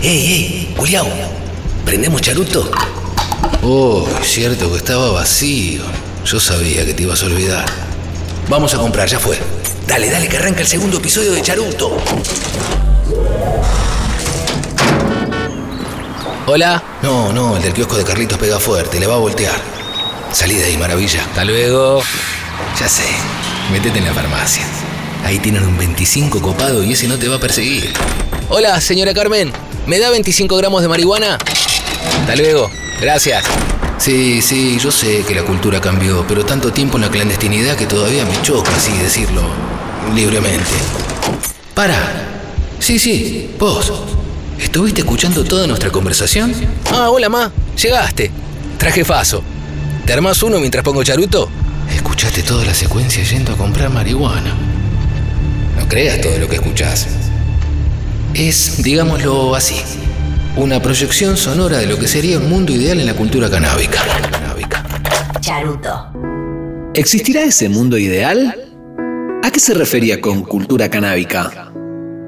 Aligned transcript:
¡Ey, 0.00 0.32
ey! 0.32 0.74
Julián, 0.76 1.06
¿prendemos 1.84 2.22
charuto? 2.22 2.70
Oh, 3.62 4.06
cierto 4.22 4.70
que 4.70 4.76
estaba 4.76 5.10
vacío. 5.10 5.82
Yo 6.24 6.38
sabía 6.38 6.84
que 6.84 6.94
te 6.94 7.02
ibas 7.02 7.22
a 7.22 7.26
olvidar. 7.26 7.66
Vamos 8.48 8.72
a 8.74 8.78
comprar, 8.78 9.08
ya 9.08 9.18
fue. 9.18 9.38
Dale, 9.88 10.08
dale, 10.08 10.28
que 10.28 10.36
arranca 10.36 10.60
el 10.60 10.68
segundo 10.68 10.98
episodio 10.98 11.32
de 11.32 11.42
Charuto. 11.42 11.96
¿Hola? 16.46 16.82
No, 17.02 17.32
no, 17.32 17.56
el 17.56 17.62
del 17.62 17.72
kiosco 17.72 17.96
de 17.96 18.04
Carlitos 18.04 18.38
pega 18.38 18.60
fuerte, 18.60 19.00
le 19.00 19.06
va 19.06 19.16
a 19.16 19.18
voltear. 19.18 19.60
Salí 20.32 20.54
de 20.54 20.66
ahí, 20.66 20.76
maravilla. 20.76 21.24
Hasta 21.24 21.44
luego. 21.44 22.02
Ya 22.78 22.88
sé, 22.88 23.04
métete 23.72 23.98
en 23.98 24.04
la 24.04 24.14
farmacia. 24.14 24.64
Ahí 25.24 25.40
tienen 25.40 25.64
un 25.64 25.76
25 25.76 26.40
copado 26.40 26.84
y 26.84 26.92
ese 26.92 27.08
no 27.08 27.18
te 27.18 27.28
va 27.28 27.36
a 27.36 27.40
perseguir. 27.40 27.92
Hola, 28.48 28.80
señora 28.80 29.12
Carmen. 29.12 29.52
¿Me 29.88 29.98
da 29.98 30.10
25 30.10 30.54
gramos 30.58 30.82
de 30.82 30.88
marihuana? 30.88 31.38
Hasta 32.20 32.36
luego. 32.36 32.70
Gracias. 33.00 33.42
Sí, 33.96 34.42
sí, 34.42 34.78
yo 34.78 34.92
sé 34.92 35.24
que 35.26 35.34
la 35.34 35.44
cultura 35.44 35.80
cambió, 35.80 36.26
pero 36.28 36.44
tanto 36.44 36.70
tiempo 36.74 36.98
en 36.98 37.04
la 37.04 37.10
clandestinidad 37.10 37.74
que 37.74 37.86
todavía 37.86 38.26
me 38.26 38.42
choca 38.42 38.70
así 38.76 38.92
decirlo 38.98 39.40
libremente. 40.14 40.70
Para. 41.72 41.96
Sí, 42.78 42.98
sí, 42.98 43.54
vos. 43.58 43.90
¿Estuviste 44.60 45.00
escuchando 45.00 45.42
toda 45.42 45.66
nuestra 45.66 45.88
conversación? 45.88 46.52
Ah, 46.92 47.08
hola, 47.08 47.30
ma. 47.30 47.50
Llegaste. 47.82 48.30
Traje 48.76 49.06
faso. 49.06 49.42
¿Te 50.04 50.12
armás 50.12 50.42
uno 50.42 50.58
mientras 50.60 50.84
pongo 50.84 51.02
charuto? 51.02 51.48
Escuchaste 51.94 52.42
toda 52.42 52.62
la 52.66 52.74
secuencia 52.74 53.24
yendo 53.24 53.54
a 53.54 53.56
comprar 53.56 53.88
marihuana. 53.88 54.54
No 55.78 55.88
creas 55.88 56.20
todo 56.20 56.36
lo 56.36 56.46
que 56.46 56.56
escuchás. 56.56 57.06
Es, 58.34 58.82
digámoslo 58.82 59.54
así, 59.54 59.76
una 60.56 60.80
proyección 60.80 61.36
sonora 61.36 61.78
de 61.78 61.86
lo 61.86 61.98
que 61.98 62.06
sería 62.06 62.38
un 62.38 62.48
mundo 62.48 62.72
ideal 62.72 63.00
en 63.00 63.06
la 63.06 63.14
cultura 63.14 63.50
canábica. 63.50 64.00
Charuto. 65.40 66.10
¿Existirá 66.94 67.42
ese 67.42 67.68
mundo 67.68 67.96
ideal? 67.96 68.54
¿A 69.42 69.50
qué 69.50 69.60
se 69.60 69.74
refería 69.74 70.20
con 70.20 70.42
cultura 70.42 70.90
canábica? 70.90 71.72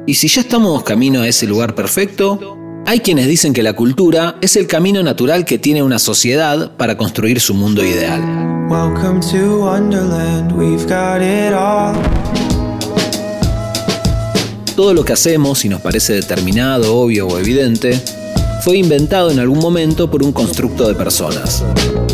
Y 0.07 0.15
si 0.15 0.29
ya 0.29 0.41
estamos 0.41 0.83
camino 0.85 1.23
a 1.23 1.29
ese 1.29 1.47
lugar 1.47 1.75
perfecto, 1.75 2.57
hay 2.87 3.01
quienes 3.01 3.27
dicen 3.27 3.53
que 3.53 3.63
la 3.63 3.75
cultura 3.75 4.37
es 4.41 4.57
el 4.57 4.67
camino 4.67 5.03
natural 5.03 5.45
que 5.45 5.59
tiene 5.59 5.83
una 5.83 5.99
sociedad 5.99 6.77
para 6.77 6.97
construir 6.97 7.41
su 7.41 7.55
mundo 7.55 7.85
ideal. 7.85 8.21
Welcome 8.69 9.21
to 9.33 9.59
Wonderland, 9.61 10.53
we've 10.53 10.87
got 10.87 11.21
it 11.21 11.53
all. 11.53 11.95
Todo 14.81 14.95
lo 14.95 15.05
que 15.05 15.13
hacemos, 15.13 15.59
si 15.59 15.69
nos 15.69 15.83
parece 15.83 16.15
determinado, 16.15 16.97
obvio 16.97 17.29
o 17.29 17.39
evidente, 17.39 18.01
fue 18.63 18.79
inventado 18.79 19.31
en 19.31 19.39
algún 19.39 19.59
momento 19.59 20.11
por 20.11 20.23
un 20.23 20.33
constructo 20.33 20.89
de 20.89 20.95
personas. 20.95 21.63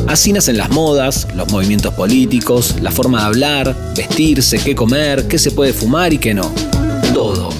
Así 0.08 0.32
nacen 0.32 0.56
las 0.56 0.70
modas, 0.70 1.28
los 1.36 1.48
movimientos 1.52 1.94
políticos, 1.94 2.74
la 2.82 2.90
forma 2.90 3.20
de 3.20 3.26
hablar, 3.26 3.76
vestirse, 3.94 4.58
qué 4.58 4.74
comer, 4.74 5.28
qué 5.28 5.38
se 5.38 5.52
puede 5.52 5.72
fumar 5.72 6.12
y 6.12 6.18
qué 6.18 6.34
no. 6.34 6.50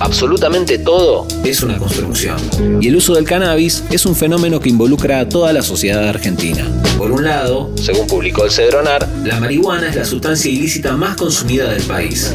Absolutamente 0.00 0.78
todo, 0.78 1.26
es 1.44 1.62
una 1.62 1.78
construcción. 1.78 2.36
Y 2.80 2.88
el 2.88 2.96
uso 2.96 3.14
del 3.14 3.24
cannabis 3.24 3.82
es 3.90 4.04
un 4.06 4.14
fenómeno 4.14 4.60
que 4.60 4.68
involucra 4.68 5.20
a 5.20 5.28
toda 5.28 5.52
la 5.52 5.62
sociedad 5.62 6.06
argentina. 6.08 6.66
Por 6.98 7.10
un 7.10 7.24
lado, 7.24 7.70
según 7.82 8.06
publicó 8.06 8.44
el 8.44 8.50
Cedronar, 8.50 9.08
la 9.24 9.40
marihuana 9.40 9.88
es 9.88 9.96
la 9.96 10.04
sustancia 10.04 10.50
ilícita 10.50 10.96
más 10.96 11.16
consumida 11.16 11.70
del 11.70 11.82
país. 11.82 12.34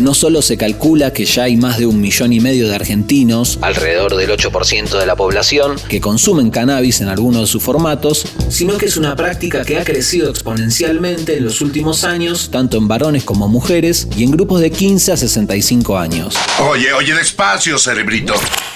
No 0.00 0.14
solo 0.14 0.42
se 0.42 0.56
calcula 0.56 1.12
que 1.12 1.24
ya 1.24 1.44
hay 1.44 1.56
más 1.56 1.78
de 1.78 1.86
un 1.86 2.00
millón 2.00 2.32
y 2.32 2.40
medio 2.40 2.68
de 2.68 2.74
argentinos, 2.74 3.58
alrededor 3.60 4.16
del 4.16 4.30
8% 4.30 4.98
de 4.98 5.06
la 5.06 5.16
población, 5.16 5.76
que 5.88 6.00
consumen 6.00 6.50
cannabis 6.50 7.00
en 7.00 7.08
alguno 7.08 7.40
de 7.40 7.46
sus 7.46 7.62
formatos, 7.62 8.24
sino 8.48 8.76
que 8.78 8.86
es 8.86 8.96
una 8.96 9.16
práctica 9.16 9.64
que 9.64 9.78
ha 9.78 9.84
crecido 9.84 10.30
exponencialmente 10.30 11.36
en 11.36 11.44
los 11.44 11.60
últimos 11.60 12.04
años, 12.04 12.48
tanto 12.50 12.78
en 12.78 12.88
varones 12.88 13.24
como 13.24 13.48
mujeres, 13.48 14.08
y 14.16 14.24
en 14.24 14.30
grupos 14.30 14.60
de 14.60 14.70
15 14.70 15.12
a 15.12 15.16
65 15.16 15.98
años. 15.98 16.34
Oye, 16.68 16.89
oye, 16.92 17.14
despacio, 17.14 17.78
cerebrito. 17.78 18.34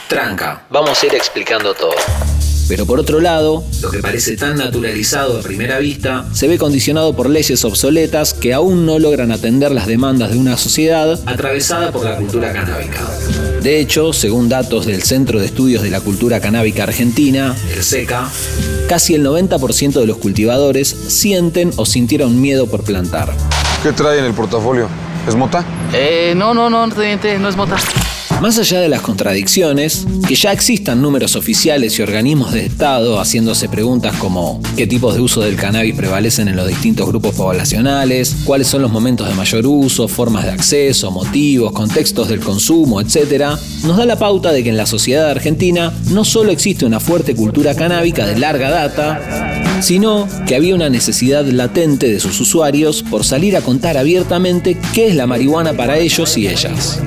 Tranca, 0.09 0.65
vamos 0.71 1.03
a 1.03 1.07
ir 1.07 1.15
explicando 1.15 1.75
todo. 1.75 1.95
Pero 2.69 2.87
por 2.87 2.99
otro 2.99 3.21
lado, 3.21 3.63
lo 3.83 3.91
que 3.91 3.99
parece 3.99 4.37
tan 4.37 4.57
naturalizado 4.57 5.39
a 5.39 5.43
primera 5.43 5.79
vista 5.79 6.25
se 6.33 6.49
ve 6.49 6.57
condicionado 6.57 7.15
por 7.15 7.29
leyes 7.29 7.63
obsoletas 7.65 8.33
que 8.33 8.55
aún 8.55 8.87
no 8.87 8.99
logran 8.99 9.33
atender 9.33 9.71
las 9.73 9.87
demandas 9.87 10.31
de 10.31 10.39
una 10.39 10.57
sociedad 10.57 11.19
atravesada 11.27 11.93
por 11.93 12.05
la 12.05 12.17
cultura 12.17 12.53
canábica. 12.53 13.01
De 13.61 13.81
hecho, 13.81 14.15
según 14.15 14.49
datos 14.49 14.87
del 14.87 15.03
Centro 15.03 15.41
de 15.41 15.47
Estudios 15.47 15.83
de 15.83 15.91
la 15.91 16.01
Cultura 16.01 16.41
Canábica 16.41 16.85
Argentina, 16.85 17.55
el 17.75 17.83
SECA, 17.83 18.31
casi 18.89 19.15
el 19.15 19.27
90% 19.27 20.01
de 20.01 20.07
los 20.07 20.17
cultivadores 20.17 20.89
sienten 20.89 21.71
o 21.77 21.85
sintieron 21.85 22.41
miedo 22.41 22.67
por 22.67 22.83
plantar. 22.83 23.35
¿Qué 23.83 23.93
trae 23.93 24.21
en 24.21 24.25
el 24.25 24.33
portafolio? 24.33 24.89
¿Es 25.29 25.35
mota? 25.35 25.65
Eh, 25.93 26.35
no, 26.37 26.55
no, 26.55 26.71
no, 26.71 26.89
teniente, 26.89 27.39
no 27.39 27.49
es 27.49 27.57
mota. 27.57 27.77
Más 28.41 28.59
allá 28.59 28.81
de 28.81 28.89
las 28.89 29.01
contradicciones, 29.01 30.07
que 30.29 30.35
ya 30.35 30.53
existan 30.53 31.01
números 31.01 31.35
oficiales 31.35 31.99
y 31.99 32.03
organismos 32.03 32.53
de 32.53 32.67
Estado 32.67 33.19
haciéndose 33.19 33.69
preguntas 33.69 34.17
como 34.17 34.61
qué 34.77 34.87
tipos 34.87 35.15
de 35.15 35.23
uso 35.23 35.41
del 35.41 35.57
cannabis 35.57 35.95
prevalecen 35.95 36.49
en 36.49 36.57
los 36.57 36.69
distintos 36.69 37.09
grupos 37.09 37.35
poblacionales, 37.35 38.37
cuáles 38.45 38.67
son 38.67 38.83
los 38.83 38.91
momentos 38.91 39.29
de 39.29 39.35
mayor 39.35 39.67
uso, 39.67 40.09
formas 40.09 40.45
de 40.45 40.51
acceso, 40.51 41.11
motivos, 41.11 41.73
contextos 41.73 42.29
del 42.29 42.41
consumo, 42.41 43.01
etc., 43.01 43.57
nos 43.85 43.97
da 43.97 44.05
la 44.05 44.19
pauta 44.19 44.53
de 44.53 44.63
que 44.63 44.71
en 44.71 44.77
la 44.77 44.87
sociedad 44.87 45.31
argentina 45.31 45.93
no 46.11 46.25
solo 46.25 46.51
existe 46.51 46.85
una 46.85 47.01
fuerte 47.01 47.35
cultura 47.35 47.75
canábica 47.75 48.27
de 48.27 48.39
larga 48.39 48.71
data, 48.71 49.81
sino 49.81 50.29
que 50.47 50.55
había 50.55 50.75
una 50.75 50.91
necesidad 50.91 51.47
latente 51.47 52.09
de 52.09 52.21
sus 52.21 52.41
usuarios 52.41 53.03
por 53.03 53.25
salir 53.25 53.57
a 53.57 53.63
contar 53.63 53.97
abiertamente 53.97 54.77
qué 54.93 55.09
es 55.09 55.15
la 55.15 55.27
marihuana 55.27 55.73
para 55.73 55.99
ellos 55.99 56.37
y 56.37 56.49
ellas. 56.49 57.01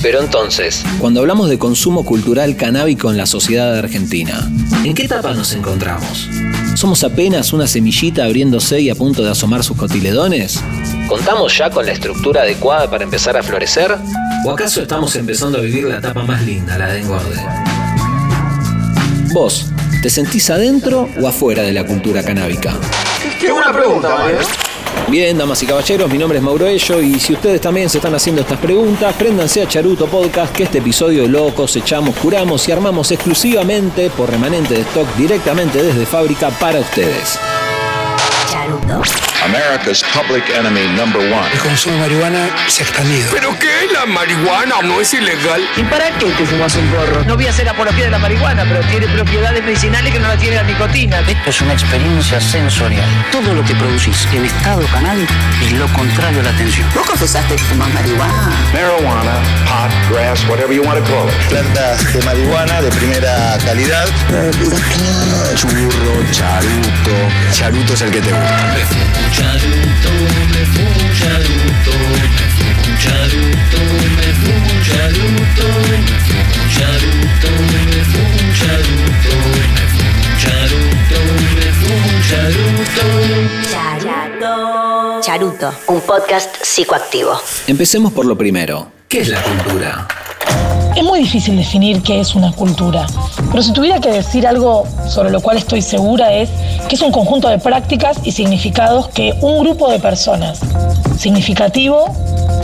Pero 0.00 0.20
entonces, 0.20 0.84
cuando 1.00 1.20
hablamos 1.20 1.48
de 1.50 1.58
consumo 1.58 2.04
cultural 2.04 2.56
canábico 2.56 3.10
en 3.10 3.16
la 3.16 3.26
sociedad 3.26 3.76
argentina, 3.76 4.48
¿en 4.84 4.94
qué 4.94 5.04
etapa 5.04 5.34
nos 5.34 5.52
encontramos? 5.54 6.28
¿Somos 6.76 7.02
apenas 7.02 7.52
una 7.52 7.66
semillita 7.66 8.24
abriéndose 8.24 8.80
y 8.80 8.90
a 8.90 8.94
punto 8.94 9.24
de 9.24 9.30
asomar 9.30 9.64
sus 9.64 9.76
cotiledones? 9.76 10.62
¿Contamos 11.08 11.58
ya 11.58 11.70
con 11.70 11.84
la 11.84 11.92
estructura 11.92 12.42
adecuada 12.42 12.88
para 12.88 13.02
empezar 13.02 13.36
a 13.36 13.42
florecer? 13.42 13.96
¿O 14.44 14.50
acaso 14.52 14.80
estamos 14.82 15.16
empezando 15.16 15.58
a 15.58 15.62
vivir 15.62 15.84
la 15.84 15.98
etapa 15.98 16.22
más 16.22 16.42
linda, 16.42 16.78
la 16.78 16.92
de 16.92 17.00
engorde? 17.00 17.36
Vos, 19.32 19.66
¿te 20.00 20.10
sentís 20.10 20.48
adentro 20.50 21.08
o 21.20 21.26
afuera 21.26 21.62
de 21.64 21.72
la 21.72 21.84
cultura 21.84 22.22
canábica? 22.22 22.76
Qué 23.40 23.50
buena 23.50 23.72
pregunta, 23.72 24.10
Mario. 24.16 24.38
Bien, 25.06 25.38
damas 25.38 25.62
y 25.62 25.66
caballeros, 25.66 26.10
mi 26.10 26.18
nombre 26.18 26.38
es 26.38 26.44
Mauro 26.44 26.66
Ello 26.66 27.00
y 27.00 27.18
si 27.18 27.32
ustedes 27.32 27.60
también 27.60 27.88
se 27.88 27.98
están 27.98 28.14
haciendo 28.14 28.42
estas 28.42 28.58
preguntas, 28.58 29.14
préndanse 29.14 29.62
a 29.62 29.68
Charuto 29.68 30.06
Podcast 30.06 30.54
que 30.54 30.64
este 30.64 30.78
episodio 30.78 31.26
lo 31.26 31.54
cosechamos, 31.54 32.16
curamos 32.16 32.68
y 32.68 32.72
armamos 32.72 33.10
exclusivamente 33.10 34.10
por 34.10 34.30
remanente 34.30 34.74
de 34.74 34.80
stock 34.82 35.06
directamente 35.16 35.82
desde 35.82 36.04
fábrica 36.04 36.50
para 36.50 36.80
ustedes. 36.80 37.38
Charuto. 38.50 39.02
America's 39.44 40.02
public 40.12 40.44
enemy 40.50 40.86
number 40.96 41.20
one. 41.20 41.46
El 41.52 41.58
consumo 41.60 41.94
de 41.94 42.00
marihuana 42.02 42.48
se 42.66 42.82
ha 42.82 42.86
expandido. 42.86 43.30
¿Pero 43.32 43.56
qué? 43.58 43.88
¿La 43.92 44.04
marihuana 44.06 44.82
no 44.82 45.00
es 45.00 45.14
ilegal? 45.14 45.62
¿Y 45.76 45.82
para 45.84 46.10
qué 46.18 46.26
te 46.26 46.46
fumas 46.46 46.74
un 46.74 46.86
porro? 46.88 47.24
No 47.24 47.36
voy 47.36 47.46
a 47.46 47.50
hacer 47.50 47.68
apología 47.68 48.06
de 48.06 48.10
la 48.10 48.18
marihuana, 48.18 48.64
pero 48.68 48.80
tiene 48.90 49.06
propiedades 49.08 49.62
medicinales 49.62 50.12
que 50.12 50.18
no 50.18 50.28
la 50.28 50.36
tiene 50.36 50.56
la 50.56 50.62
nicotina. 50.64 51.20
Esto 51.20 51.50
es 51.50 51.60
una 51.60 51.72
experiencia 51.72 52.40
sensorial. 52.40 53.04
Todo 53.30 53.54
lo 53.54 53.64
que 53.64 53.74
producís 53.74 54.26
en 54.32 54.44
estado 54.44 54.84
canábico 54.88 55.32
es 55.64 55.72
lo 55.72 55.86
contrario 55.88 56.40
a 56.40 56.42
la 56.44 56.50
atención. 56.50 56.86
¿Vos 56.94 57.06
confesaste 57.06 57.54
que 57.56 57.62
fumas 57.64 57.88
marihuana? 57.94 58.50
Marijuana, 58.72 59.32
pot, 59.66 59.92
grass, 60.10 60.44
whatever 60.48 60.74
you 60.74 60.82
want 60.82 60.98
to 60.98 61.04
call 61.10 61.28
it. 61.28 61.34
plantas 61.48 62.12
de 62.12 62.22
marihuana 62.22 62.82
de 62.82 62.90
primera 62.90 63.56
calidad. 63.64 64.06
Churro, 65.54 66.24
charuto. 66.32 67.16
Charuto 67.52 67.94
es 67.94 68.02
el 68.02 68.10
que 68.10 68.20
te 68.20 68.30
gusta. 68.30 68.74
Charuto, 69.38 70.12
me 70.52 70.62
fumo 70.72 71.04
charuto, 71.18 71.94
me 72.10 72.46
fumo 72.56 72.90
charuto, 73.02 73.80
me 74.16 74.28
fumo 74.40 74.74
charuto, 74.88 75.66
me 75.88 76.00
fumo 76.26 76.62
charuto, 76.74 77.50
me 77.72 78.02
fumo 78.10 78.42
charuto, 78.58 79.30
me 79.54 79.84
fumo 79.94 80.26
charuto, 80.42 81.18
me 81.54 81.68
fumo 81.78 82.12
charuto. 82.28 83.04
Charuto. 83.70 85.20
Charuto, 85.22 85.68
un 85.86 86.00
podcast 86.00 86.50
psicoactivo. 86.62 87.40
Empecemos 87.68 88.12
por 88.12 88.26
lo 88.26 88.36
primero. 88.36 88.90
¿Qué 89.08 89.20
es 89.20 89.28
la 89.28 89.40
cultura? 89.42 90.08
Es 90.98 91.04
muy 91.04 91.20
difícil 91.20 91.56
definir 91.56 92.02
qué 92.02 92.18
es 92.18 92.34
una 92.34 92.50
cultura, 92.50 93.06
pero 93.52 93.62
si 93.62 93.72
tuviera 93.72 94.00
que 94.00 94.10
decir 94.10 94.48
algo 94.48 94.84
sobre 95.06 95.30
lo 95.30 95.40
cual 95.40 95.56
estoy 95.56 95.80
segura 95.80 96.32
es 96.32 96.48
que 96.88 96.96
es 96.96 97.02
un 97.02 97.12
conjunto 97.12 97.48
de 97.48 97.60
prácticas 97.60 98.18
y 98.24 98.32
significados 98.32 99.06
que 99.06 99.32
un 99.40 99.60
grupo 99.60 99.88
de 99.92 100.00
personas 100.00 100.58
significativo 101.16 102.04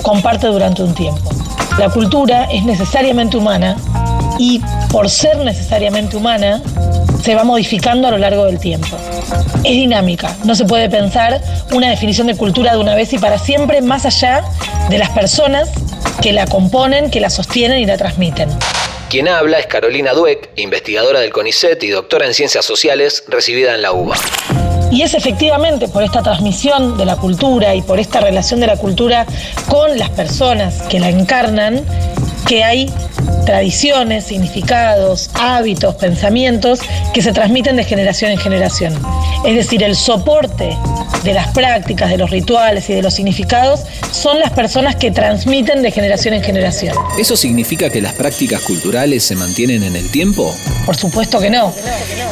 comparte 0.03 0.49
durante 0.49 0.83
un 0.83 0.95
tiempo. 0.95 1.31
La 1.79 1.91
cultura 1.91 2.47
es 2.51 2.65
necesariamente 2.65 3.37
humana 3.37 3.77
y 4.41 4.61
por 4.91 5.09
ser 5.09 5.39
necesariamente 5.39 6.17
humana, 6.17 6.61
se 7.23 7.37
va 7.37 7.45
modificando 7.45 8.09
a 8.09 8.11
lo 8.11 8.19
largo 8.19 8.47
del 8.47 8.59
tiempo. 8.59 8.97
Es 9.63 9.77
dinámica, 9.77 10.35
no 10.43 10.57
se 10.57 10.65
puede 10.65 10.91
pensar 10.91 11.41
una 11.73 11.89
definición 11.89 12.27
de 12.27 12.37
cultura 12.37 12.73
de 12.73 12.79
una 12.79 12.97
vez 12.97 13.13
y 13.13 13.19
para 13.19 13.39
siempre 13.39 13.81
más 13.81 14.05
allá 14.07 14.43
de 14.91 14.99
las 14.99 15.11
personas 15.11 15.71
que 16.23 16.33
la 16.33 16.47
componen, 16.47 17.11
que 17.11 17.21
la 17.21 17.31
sostienen 17.31 17.81
y 17.81 17.87
la 17.87 17.97
transmiten. 17.97 18.49
Quien 19.09 19.29
habla 19.29 19.59
es 19.59 19.67
Carolina 19.67 20.13
Dueck, 20.13 20.51
investigadora 20.57 21.21
del 21.21 21.31
CONICET 21.31 21.83
y 21.85 21.91
doctora 21.91 22.27
en 22.27 22.35
Ciencias 22.35 22.65
Sociales, 22.65 23.25
recibida 23.29 23.75
en 23.75 23.83
la 23.83 23.93
UBA. 23.93 24.17
Y 24.91 25.03
es 25.03 25.15
efectivamente 25.15 25.89
por 25.89 26.03
esta 26.03 26.23
transmisión 26.23 26.97
de 26.97 27.05
la 27.05 27.17
cultura 27.17 27.75
y 27.75 27.83
por 27.83 27.99
esta 27.99 28.21
relación 28.21 28.61
de 28.61 28.67
la 28.67 28.77
cultura 28.77 29.27
con 29.69 29.99
las 29.99 30.11
personas 30.11 30.83
que 30.83 31.01
la 31.01 31.09
encarnan 31.09 31.85
que 32.47 32.63
hay 32.63 32.93
tradiciones, 33.45 34.25
significados, 34.25 35.31
hábitos, 35.35 35.95
pensamientos 35.97 36.81
que 37.13 37.23
se 37.23 37.33
transmiten 37.33 37.77
de 37.77 37.85
generación 37.85 38.31
en 38.31 38.39
generación. 38.39 38.95
Es 39.45 39.55
decir, 39.55 39.83
el 39.83 39.95
soporte 39.95 40.77
de 41.23 41.35
las 41.35 41.49
prácticas, 41.49 42.11
de 42.11 42.19
los 42.19 42.31
rituales 42.31 42.89
y 42.91 42.95
de 42.95 43.03
los 43.03 43.15
significados 43.15 43.81
son 44.13 44.39
las 44.39 44.51
personas 44.51 44.97
que 44.97 45.11
transmiten 45.11 45.83
de 45.83 45.91
generación 45.91 46.35
en 46.35 46.43
generación. 46.43 46.95
¿Eso 47.19 47.37
significa 47.37 47.91
que 47.91 48.01
las 48.01 48.13
prácticas 48.13 48.61
culturales 48.61 49.25
se 49.25 49.35
mantienen 49.35 49.83
en 49.83 49.97
el 49.97 50.11
tiempo? 50.11 50.55
Por 50.85 50.97
supuesto 50.97 51.41
que 51.41 51.51
no. 51.51 51.73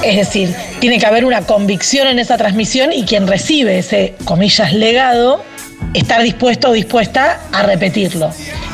Es 0.03 0.17
decir, 0.17 0.55
tiene 0.81 0.99
que 0.99 1.06
haber 1.06 1.25
una 1.25 1.43
convicción 1.43 2.09
en 2.09 2.19
esa 2.19 2.37
transmisión 2.37 2.93
y 2.93 3.05
quien 3.05 3.26
recibe 3.26 3.79
ese, 3.79 4.14
comillas, 4.25 4.73
legado, 4.73 5.43
estar 5.94 6.23
dispuesto 6.23 6.70
o 6.70 6.73
dispuesta 6.73 7.41
a 7.53 7.62
repetirlo. 7.62 8.31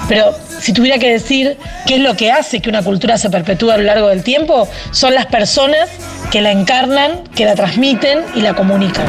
Pero 0.08 0.35
si 0.60 0.72
tuviera 0.72 0.99
que 0.99 1.10
decir 1.10 1.56
qué 1.87 1.96
es 1.96 2.00
lo 2.00 2.16
que 2.16 2.31
hace 2.31 2.60
que 2.60 2.69
una 2.69 2.82
cultura 2.82 3.19
se 3.19 3.31
perpetúe 3.31 3.70
a 3.70 3.76
lo 3.78 3.84
largo 3.84 4.08
del 4.08 4.22
tiempo, 4.22 4.69
son 4.90 5.14
las 5.14 5.26
personas 5.26 5.88
que 6.31 6.40
la 6.40 6.52
encarnan, 6.52 7.25
que 7.34 7.44
la 7.44 7.55
transmiten 7.55 8.20
y 8.34 8.43
la 8.43 8.55
comunican. 8.55 9.06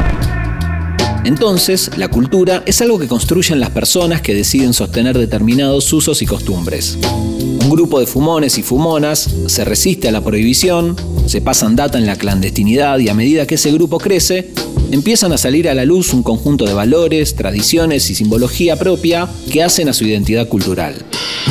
Entonces, 1.26 1.92
la 1.98 2.08
cultura 2.08 2.64
es 2.66 2.82
algo 2.82 2.98
que 2.98 3.08
construyen 3.08 3.60
las 3.60 3.72
personas 3.72 4.22
que 4.22 4.34
deciden 4.34 4.74
sostener 4.74 5.18
determinados 5.18 5.92
usos 5.92 6.22
y 6.22 6.26
costumbres. 6.26 6.98
Un 7.04 7.70
grupo 7.70 8.00
de 8.00 8.08
fumones 8.08 8.58
y 8.58 8.64
fumonas 8.64 9.30
se 9.48 9.66
resiste 9.66 10.08
a 10.08 10.12
la 10.12 10.22
prohibición, 10.22 10.96
se 11.26 11.42
pasan 11.42 11.76
data 11.76 11.98
en 11.98 12.06
la 12.06 12.16
clandestinidad 12.16 13.00
y 13.00 13.10
a 13.10 13.14
medida 13.14 13.46
que 13.46 13.56
ese 13.56 13.72
grupo 13.72 14.00
crece, 14.00 14.50
empiezan 14.92 15.32
a 15.34 15.38
salir 15.38 15.70
a 15.70 15.74
la 15.74 15.86
luz 15.86 16.14
un 16.14 16.24
conjunto 16.24 16.66
de 16.66 16.74
valores, 16.74 17.36
tradiciones 17.36 18.10
y 18.10 18.16
simbología 18.16 18.78
propia 18.78 19.28
que 19.52 19.64
hacen 19.64 19.90
a 19.90 19.94
su 19.94 20.06
identidad 20.06 20.48
cultural. 20.48 20.96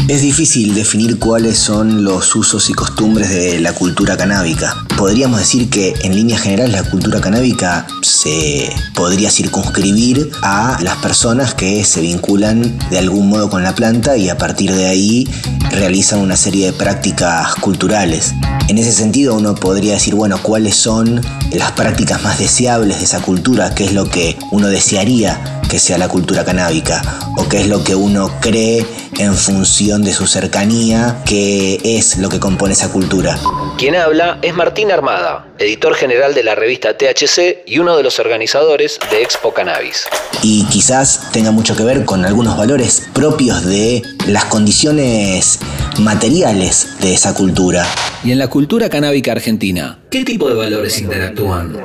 Es 0.08 0.22
difícil 0.22 0.74
definir 0.74 1.18
cuáles 1.18 1.58
son 1.58 2.04
los 2.04 2.34
usos 2.34 2.70
y 2.70 2.72
costumbres 2.72 3.30
de 3.30 3.60
la 3.60 3.72
cultura 3.72 4.16
canábica. 4.16 4.86
Podríamos 4.96 5.40
decir 5.40 5.68
que 5.68 5.94
en 6.02 6.14
línea 6.14 6.38
general 6.38 6.72
la 6.72 6.84
cultura 6.84 7.20
canábica 7.20 7.86
se 8.02 8.70
podría 8.94 9.30
circunscribir 9.30 10.30
a 10.42 10.78
las 10.82 10.96
personas 10.96 11.54
que 11.54 11.84
se 11.84 12.00
vinculan 12.00 12.78
de 12.90 12.98
algún 12.98 13.28
modo 13.28 13.50
con 13.50 13.62
la 13.62 13.74
planta 13.74 14.16
y 14.16 14.28
a 14.28 14.38
partir 14.38 14.72
de 14.72 14.86
ahí 14.86 15.28
realizan 15.72 16.20
una 16.20 16.36
serie 16.36 16.66
de 16.66 16.72
prácticas 16.72 17.54
culturales. 17.56 18.34
En 18.68 18.78
ese 18.78 18.92
sentido 18.92 19.34
uno 19.34 19.54
podría 19.54 19.94
decir, 19.94 20.14
bueno, 20.14 20.38
cuáles 20.42 20.76
son 20.76 21.20
las 21.52 21.72
prácticas 21.72 22.22
más 22.22 22.38
deseables 22.38 22.98
de 22.98 23.04
esa 23.04 23.20
cultura, 23.20 23.74
qué 23.74 23.84
es 23.84 23.92
lo 23.92 24.08
que 24.08 24.38
uno 24.50 24.68
desearía 24.68 25.57
que 25.68 25.78
sea 25.78 25.98
la 25.98 26.08
cultura 26.08 26.44
canábica 26.44 27.02
o 27.36 27.48
qué 27.48 27.58
es 27.60 27.68
lo 27.68 27.84
que 27.84 27.94
uno 27.94 28.30
cree 28.40 28.84
en 29.18 29.34
función 29.34 30.02
de 30.02 30.12
su 30.12 30.26
cercanía, 30.26 31.22
qué 31.24 31.80
es 31.84 32.18
lo 32.18 32.28
que 32.28 32.40
compone 32.40 32.72
esa 32.72 32.90
cultura. 32.90 33.38
Quien 33.76 33.94
habla 33.96 34.38
es 34.42 34.54
Martín 34.54 34.90
Armada, 34.90 35.46
editor 35.58 35.94
general 35.94 36.34
de 36.34 36.42
la 36.42 36.54
revista 36.54 36.96
THC 36.96 37.62
y 37.66 37.78
uno 37.78 37.96
de 37.96 38.02
los 38.02 38.18
organizadores 38.18 38.98
de 39.10 39.22
Expo 39.22 39.52
Cannabis. 39.52 40.06
Y 40.42 40.64
quizás 40.64 41.30
tenga 41.32 41.50
mucho 41.50 41.76
que 41.76 41.84
ver 41.84 42.04
con 42.04 42.24
algunos 42.24 42.56
valores 42.56 43.02
propios 43.12 43.64
de 43.64 44.02
las 44.26 44.44
condiciones 44.46 45.58
materiales 45.98 46.88
de 47.00 47.14
esa 47.14 47.34
cultura. 47.34 47.86
Y 48.24 48.32
en 48.32 48.38
la 48.38 48.48
cultura 48.48 48.88
canábica 48.88 49.32
argentina, 49.32 49.98
¿qué 50.10 50.24
tipo 50.24 50.48
de 50.48 50.54
valores 50.54 50.98
interactúan? 51.00 51.76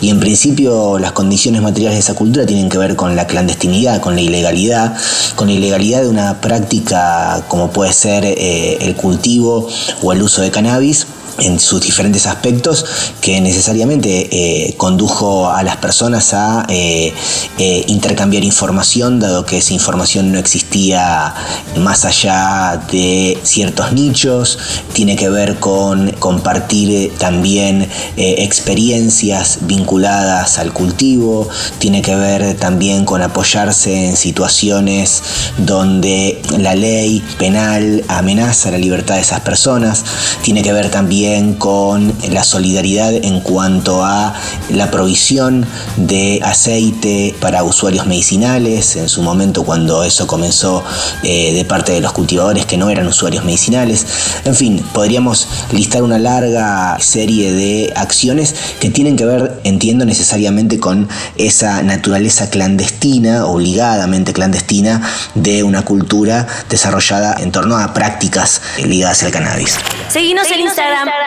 Y 0.00 0.10
en 0.10 0.20
principio 0.20 0.98
las 0.98 1.12
condiciones 1.12 1.62
materiales 1.62 1.96
de 1.96 2.00
esa 2.00 2.14
cultura 2.14 2.46
tienen 2.46 2.68
que 2.68 2.78
ver 2.78 2.96
con 2.96 3.16
la 3.16 3.26
clandestinidad, 3.26 4.00
con 4.00 4.14
la 4.14 4.20
ilegalidad, 4.20 4.96
con 5.34 5.48
la 5.48 5.54
ilegalidad 5.54 6.02
de 6.02 6.08
una 6.08 6.40
práctica 6.40 7.44
como 7.48 7.70
puede 7.70 7.92
ser 7.92 8.24
eh, 8.24 8.78
el 8.80 8.94
cultivo 8.94 9.68
o 10.02 10.12
el 10.12 10.22
uso 10.22 10.42
de 10.42 10.50
cannabis 10.50 11.06
en 11.38 11.60
sus 11.60 11.80
diferentes 11.80 12.26
aspectos 12.26 12.84
que 13.20 13.40
necesariamente 13.40 14.28
eh, 14.30 14.74
condujo 14.76 15.50
a 15.50 15.62
las 15.62 15.76
personas 15.76 16.34
a 16.34 16.66
eh, 16.68 17.12
eh, 17.58 17.84
intercambiar 17.88 18.44
información 18.44 19.20
dado 19.20 19.44
que 19.44 19.58
esa 19.58 19.74
información 19.74 20.32
no 20.32 20.38
existía 20.38 21.34
más 21.76 22.04
allá 22.04 22.82
de 22.90 23.38
ciertos 23.42 23.92
nichos. 23.92 24.58
Tiene 24.92 25.16
que 25.16 25.28
ver 25.28 25.58
con 25.58 26.10
compartir 26.12 27.12
también 27.18 27.88
experiencias 28.16 29.58
vinculadas 29.62 30.58
al 30.58 30.72
cultivo. 30.72 31.48
Tiene 31.78 32.02
que 32.02 32.14
ver 32.14 32.56
también 32.56 33.04
con 33.04 33.22
apoyarse 33.22 34.08
en 34.08 34.16
situaciones 34.16 35.22
donde 35.58 36.40
la 36.58 36.74
ley 36.74 37.22
penal 37.38 38.04
amenaza 38.08 38.70
la 38.70 38.78
libertad 38.78 39.16
de 39.16 39.22
esas 39.22 39.40
personas. 39.40 40.04
Tiene 40.42 40.62
que 40.62 40.72
ver 40.72 40.90
también 40.90 41.27
con 41.58 42.12
la 42.30 42.42
solidaridad 42.42 43.12
en 43.12 43.40
cuanto 43.40 44.02
a 44.04 44.34
la 44.70 44.90
provisión 44.90 45.66
de 45.96 46.40
aceite 46.42 47.34
para 47.40 47.62
usuarios 47.64 48.06
medicinales, 48.06 48.96
en 48.96 49.10
su 49.10 49.22
momento 49.22 49.62
cuando 49.64 50.04
eso 50.04 50.26
comenzó 50.26 50.82
eh, 51.22 51.52
de 51.52 51.64
parte 51.66 51.92
de 51.92 52.00
los 52.00 52.12
cultivadores 52.12 52.64
que 52.64 52.78
no 52.78 52.88
eran 52.88 53.06
usuarios 53.06 53.44
medicinales. 53.44 54.06
En 54.44 54.54
fin, 54.54 54.82
podríamos 54.94 55.46
listar 55.70 56.02
una 56.02 56.18
larga 56.18 56.96
serie 56.98 57.52
de 57.52 57.92
acciones 57.94 58.54
que 58.80 58.88
tienen 58.88 59.16
que 59.16 59.26
ver, 59.26 59.60
entiendo, 59.64 60.06
necesariamente 60.06 60.80
con 60.80 61.08
esa 61.36 61.82
naturaleza 61.82 62.48
clandestina, 62.48 63.44
obligadamente 63.44 64.32
clandestina, 64.32 65.02
de 65.34 65.62
una 65.62 65.84
cultura 65.84 66.46
desarrollada 66.70 67.36
en 67.38 67.52
torno 67.52 67.76
a 67.76 67.92
prácticas 67.92 68.62
ligadas 68.82 69.22
al 69.22 69.30
cannabis. 69.30 69.78
Seguimos 70.08 70.50
en 70.50 70.60
Instagram 70.60 71.17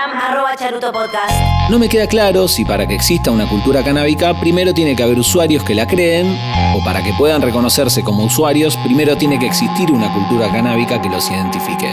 no 1.70 1.80
me 1.80 1.88
queda 1.88 2.08
claro 2.08 2.48
si 2.48 2.66
para 2.66 2.86
que 2.88 2.96
exista 2.96 3.32
una 3.32 3.48
cultura 3.48 3.84
canábica 3.84 4.40
primero 4.40 4.74
tiene 4.74 4.96
que 4.96 5.04
haber 5.04 5.18
usuarios 5.18 5.64
que 5.64 5.74
la 5.74 5.88
creen 5.88 6.38
o 6.76 6.84
para 6.84 7.04
que 7.04 7.14
puedan 7.14 7.42
reconocerse 7.42 8.04
como 8.04 8.26
usuarios 8.26 8.78
primero 8.84 9.16
tiene 9.18 9.40
que 9.40 9.48
existir 9.48 9.92
una 9.92 10.14
cultura 10.14 10.52
canábica 10.52 11.02
que 11.02 11.10
los 11.10 11.30
identifique. 11.30 11.90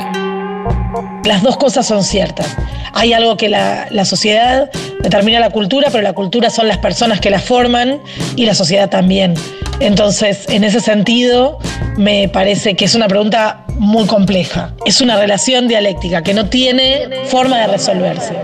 Las 1.24 1.42
dos 1.42 1.56
cosas 1.56 1.86
son 1.86 2.02
ciertas. 2.02 2.56
Hay 2.92 3.12
algo 3.12 3.36
que 3.36 3.48
la, 3.48 3.86
la, 3.90 4.04
sociedad 4.04 4.70
determina 5.00 5.38
la 5.40 5.50
cultura, 5.50 5.88
pero 5.90 6.02
la 6.02 6.12
cultura 6.12 6.50
son 6.50 6.66
las 6.66 6.78
personas 6.78 7.20
que 7.20 7.30
la 7.30 7.38
forman 7.38 8.00
y 8.34 8.46
la 8.46 8.54
sociedad 8.54 8.88
también. 8.88 9.34
Entonces, 9.80 10.48
en 10.48 10.64
ese 10.64 10.80
sentido, 10.80 11.58
me 11.96 12.28
parece 12.28 12.74
que 12.74 12.86
es 12.86 12.94
una 12.94 13.06
pregunta 13.06 13.64
muy 13.78 14.06
compleja. 14.06 14.74
Es 14.84 15.00
una 15.00 15.16
relación 15.18 15.68
dialéctica 15.68 16.22
que 16.22 16.34
no 16.34 16.48
tiene 16.48 17.08
forma 17.28 17.58
de 17.58 17.66
resolverse. 17.68 18.36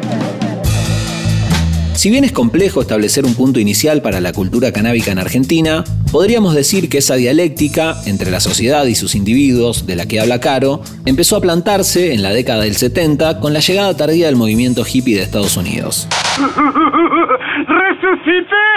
Si 1.94 2.10
bien 2.10 2.24
es 2.24 2.32
complejo 2.32 2.80
establecer 2.82 3.24
un 3.24 3.34
punto 3.34 3.60
inicial 3.60 4.02
para 4.02 4.20
la 4.20 4.32
cultura 4.32 4.72
canábica 4.72 5.12
en 5.12 5.18
Argentina, 5.18 5.84
podríamos 6.10 6.54
decir 6.54 6.88
que 6.88 6.98
esa 6.98 7.14
dialéctica 7.14 7.94
entre 8.04 8.30
la 8.30 8.40
sociedad 8.40 8.84
y 8.84 8.94
sus 8.94 9.14
individuos, 9.14 9.86
de 9.86 9.96
la 9.96 10.06
que 10.06 10.20
habla 10.20 10.40
Caro, 10.40 10.82
empezó 11.06 11.36
a 11.36 11.40
plantarse 11.40 12.12
en 12.12 12.22
la 12.22 12.32
década 12.32 12.64
del 12.64 12.76
70 12.76 13.40
con 13.40 13.52
la 13.52 13.60
llegada 13.60 13.96
tardía 13.96 14.26
del 14.26 14.36
movimiento 14.36 14.84
hippie 14.84 15.16
de 15.16 15.22
Estados 15.22 15.56
Unidos. 15.56 16.08
¡Resucité! 17.68 18.73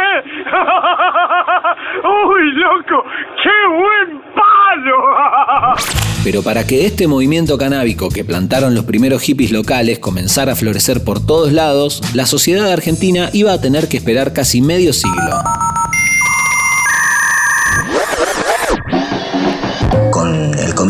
¡Uy, 2.04 2.52
loco! 2.54 3.04
¡Qué 3.44 3.50
buen 3.70 4.22
palo! 4.34 5.76
Pero 6.24 6.44
para 6.44 6.66
que 6.66 6.86
este 6.86 7.08
movimiento 7.08 7.58
canábico 7.58 8.10
que 8.10 8.26
plantaron 8.26 8.76
los 8.76 8.86
primeros 8.86 9.22
hippies 9.22 9.52
locales 9.52 10.00
comenzara 10.00 10.54
a 10.54 10.56
florecer 10.56 11.04
por 11.04 11.26
todos 11.26 11.54
lados, 11.54 12.02
la 12.14 12.26
sociedad 12.26 12.72
argentina 12.72 13.30
iba 13.34 13.54
a 13.54 13.62
tener 13.62 13.88
que 13.88 13.98
esperar 13.98 14.34
casi 14.34 14.62
medio 14.62 14.94
siglo. 14.94 15.42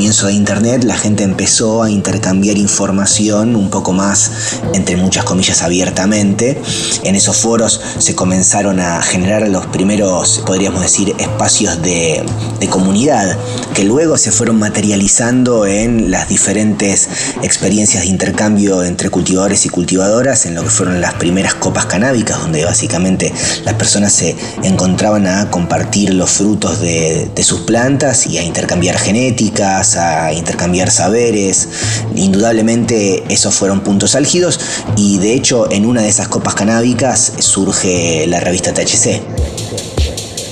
Comienzo 0.07 0.27
de 0.27 0.33
Internet 0.35 0.85
la 0.85 0.95
gente 0.95 1.25
empezó 1.25 1.83
a 1.83 1.91
intercambiar 1.91 2.57
información 2.57 3.57
un 3.57 3.69
poco 3.69 3.91
más, 3.91 4.31
entre 4.73 4.95
muchas 4.95 5.25
comillas, 5.25 5.63
abiertamente. 5.63 6.61
En 7.03 7.15
esos 7.15 7.35
foros 7.35 7.81
se 7.97 8.15
comenzaron 8.15 8.79
a 8.79 9.01
generar 9.01 9.45
los 9.49 9.65
primeros, 9.65 10.41
podríamos 10.45 10.81
decir, 10.81 11.13
espacios 11.19 11.81
de, 11.81 12.23
de 12.57 12.67
comunidad 12.69 13.37
que 13.73 13.83
luego 13.83 14.17
se 14.17 14.31
fueron 14.31 14.59
materializando 14.59 15.65
en 15.65 16.09
las 16.09 16.29
diferentes 16.29 17.09
experiencias 17.43 18.03
de 18.03 18.09
intercambio 18.09 18.83
entre 18.83 19.09
cultivadores 19.09 19.65
y 19.65 19.69
cultivadoras, 19.69 20.45
en 20.45 20.55
lo 20.55 20.63
que 20.63 20.69
fueron 20.69 21.01
las 21.01 21.15
primeras 21.15 21.53
copas 21.53 21.85
canábicas, 21.85 22.39
donde 22.39 22.63
básicamente 22.63 23.33
las 23.65 23.73
personas 23.73 24.13
se 24.13 24.37
encontraban 24.63 25.27
a 25.27 25.51
compartir 25.51 26.13
los 26.13 26.29
frutos 26.29 26.79
de, 26.79 27.29
de 27.35 27.43
sus 27.43 27.61
plantas 27.61 28.25
y 28.25 28.37
a 28.37 28.41
intercambiar 28.43 28.97
genéticas, 28.97 29.96
intercambiar 30.33 30.91
saberes. 30.91 31.69
Indudablemente 32.15 33.23
esos 33.29 33.55
fueron 33.55 33.81
puntos 33.81 34.15
álgidos 34.15 34.59
y 34.95 35.17
de 35.19 35.33
hecho 35.33 35.71
en 35.71 35.85
una 35.85 36.01
de 36.01 36.09
esas 36.09 36.27
copas 36.27 36.55
canábicas 36.55 37.33
surge 37.39 38.25
la 38.27 38.39
revista 38.39 38.73
THC. 38.73 39.21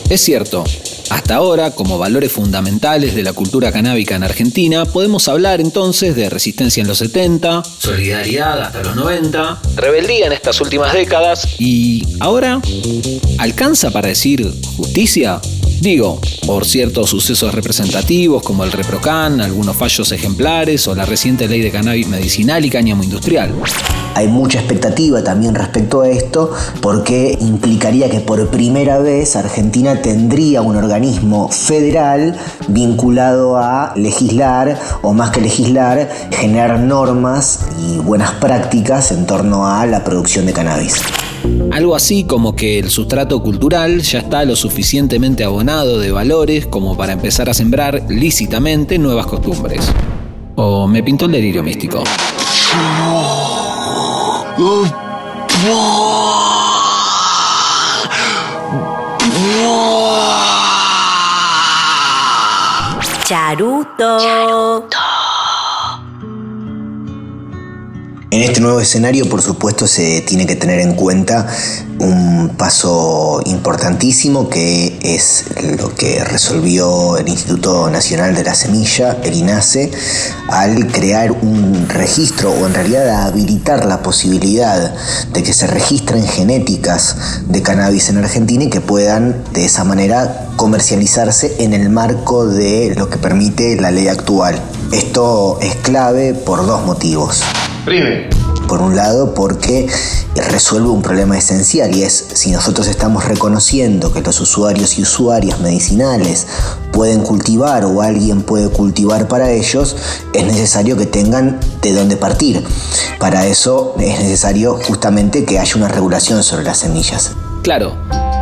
Es 0.10 0.22
cierto, 0.22 0.64
hasta 1.10 1.36
ahora, 1.36 1.72
como 1.72 1.98
valores 1.98 2.32
fundamentales 2.32 3.16
de 3.16 3.24
la 3.24 3.34
cultura 3.34 3.72
canábica 3.72 4.16
en 4.16 4.24
Argentina, 4.24 4.86
podemos 4.86 5.28
hablar 5.28 5.62
entonces 5.62 6.16
de 6.16 6.30
resistencia 6.30 6.82
en 6.82 6.88
los 6.88 6.98
70, 7.00 7.64
solidaridad 7.64 8.62
hasta 8.62 8.82
los 8.82 8.96
90, 8.96 9.62
rebeldía 9.76 10.28
en 10.28 10.34
estas 10.34 10.60
últimas 10.62 10.94
décadas 10.94 11.48
y 11.60 12.04
ahora, 12.20 12.60
¿alcanza 13.38 13.92
para 13.92 14.10
decir 14.10 14.52
justicia? 14.78 15.42
Digo, 15.82 16.20
por 16.46 16.66
ciertos 16.66 17.10
sucesos 17.10 17.54
representativos 17.54 18.42
como 18.44 18.64
el 18.64 18.72
ReproCan, 18.72 19.42
algunos 19.42 19.76
fallos 19.76 20.12
ejemplares 20.12 20.88
o 20.88 20.96
la 20.96 21.06
reciente 21.06 21.48
ley 21.48 21.62
de 21.62 21.72
cannabis 21.72 22.08
medicinal 22.08 22.64
y 22.66 22.70
cáñamo 22.70 23.04
industrial. 23.04 23.54
Hay 24.16 24.28
mucha 24.28 24.60
expectativa 24.60 25.24
también 25.24 25.54
respecto 25.54 26.02
a 26.02 26.10
esto 26.10 26.52
porque 26.82 27.38
implicaría 27.42 28.10
que 28.10 28.22
por 28.22 28.50
primera 28.50 29.00
vez 29.00 29.36
Argentina 29.36 30.02
tendría 30.02 30.62
un 30.62 30.78
organismo 30.78 31.50
federal 31.50 32.38
vinculado 32.70 33.58
a 33.58 33.94
legislar 33.96 34.80
o 35.02 35.14
más 35.14 35.32
que 35.32 35.42
legislar, 35.42 36.10
generar 36.32 36.80
normas 36.80 37.60
y 37.88 37.98
buenas 37.98 38.32
prácticas 38.32 39.12
en 39.12 39.26
torno 39.26 39.68
a 39.68 39.86
la 39.86 40.04
producción 40.04 40.46
de 40.46 40.54
cannabis. 40.54 40.96
Algo 41.72 41.96
así 41.96 42.24
como 42.24 42.56
que 42.56 42.80
el 42.80 42.90
sustrato 42.90 43.42
cultural 43.44 44.02
ya 44.02 44.20
está 44.20 44.46
lo 44.46 44.56
suficientemente 44.56 45.44
abonado 45.44 46.00
de 46.00 46.12
valores 46.12 46.66
como 46.66 46.96
para 46.98 47.14
empezar 47.14 47.50
a 47.50 47.54
sembrar 47.54 48.04
lícitamente 48.10 48.98
nuevas 48.98 49.26
costumbres. 49.28 49.92
¿O 50.56 50.88
me 50.88 51.04
pintó 51.04 51.26
el 51.26 51.34
delirio 51.34 51.64
místico? 51.64 52.04
Charuto. 63.26 64.18
Charuto. 64.20 65.05
En 68.36 68.42
este 68.42 68.60
nuevo 68.60 68.82
escenario, 68.82 69.30
por 69.30 69.42
supuesto, 69.42 69.88
se 69.88 70.20
tiene 70.20 70.46
que 70.46 70.58
tener 70.58 70.82
en 70.82 70.96
cuenta 70.96 71.48
un 72.00 72.50
paso 72.58 73.40
importantísimo 73.46 74.50
que 74.50 75.00
es 75.02 75.46
lo 75.80 75.96
que 75.96 76.22
resolvió 76.22 77.16
el 77.16 77.30
Instituto 77.30 77.90
Nacional 77.90 78.36
de 78.36 78.44
la 78.44 78.54
Semilla, 78.54 79.18
el 79.24 79.36
INASE, 79.36 79.90
al 80.50 80.92
crear 80.92 81.32
un 81.32 81.88
registro 81.88 82.52
o 82.52 82.68
en 82.68 82.74
realidad 82.74 83.26
habilitar 83.26 83.86
la 83.86 84.04
posibilidad 84.04 84.94
de 85.32 85.42
que 85.42 85.54
se 85.54 85.68
registren 85.68 86.28
genéticas 86.28 87.16
de 87.48 87.62
cannabis 87.62 88.10
en 88.10 88.18
Argentina 88.18 88.66
y 88.66 88.70
que 88.70 88.82
puedan 88.82 89.46
de 89.54 89.64
esa 89.64 89.86
manera 89.86 90.50
comercializarse 90.58 91.56
en 91.60 91.74
el 91.74 91.90
marco 91.90 92.46
de 92.46 92.96
lo 92.98 93.10
que 93.10 93.18
permite 93.18 93.80
la 93.80 93.92
ley 93.92 94.10
actual. 94.10 94.62
Esto 94.92 95.58
es 95.62 95.78
clave 95.78 96.34
por 96.34 96.66
dos 96.68 96.86
motivos. 96.86 97.42
Por 98.68 98.82
un 98.82 98.96
lado, 98.96 99.36
porque 99.36 99.88
resuelve 100.50 100.90
un 100.90 101.04
problema 101.04 101.38
esencial 101.38 101.96
y 101.96 102.02
es 102.02 102.30
si 102.34 102.50
nosotros 102.50 102.88
estamos 102.88 103.26
reconociendo 103.26 104.12
que 104.12 104.22
los 104.22 104.42
usuarios 104.42 104.98
y 104.98 105.04
usuarias 105.04 105.60
medicinales 105.60 106.48
pueden 106.92 107.22
cultivar 107.22 107.86
o 107.86 108.02
alguien 108.02 108.42
puede 108.42 108.70
cultivar 108.70 109.28
para 109.28 109.52
ellos, 109.52 109.96
es 110.34 110.46
necesario 110.48 110.98
que 110.98 111.06
tengan 111.06 111.60
de 111.84 111.94
dónde 111.94 112.18
partir. 112.18 112.64
Para 113.20 113.46
eso 113.46 113.96
es 114.00 114.20
necesario 114.20 114.80
justamente 114.84 115.46
que 115.46 115.60
haya 115.60 115.76
una 115.76 115.88
regulación 115.88 116.42
sobre 116.42 116.64
las 116.64 116.80
semillas. 116.80 117.34
Claro, 117.62 117.96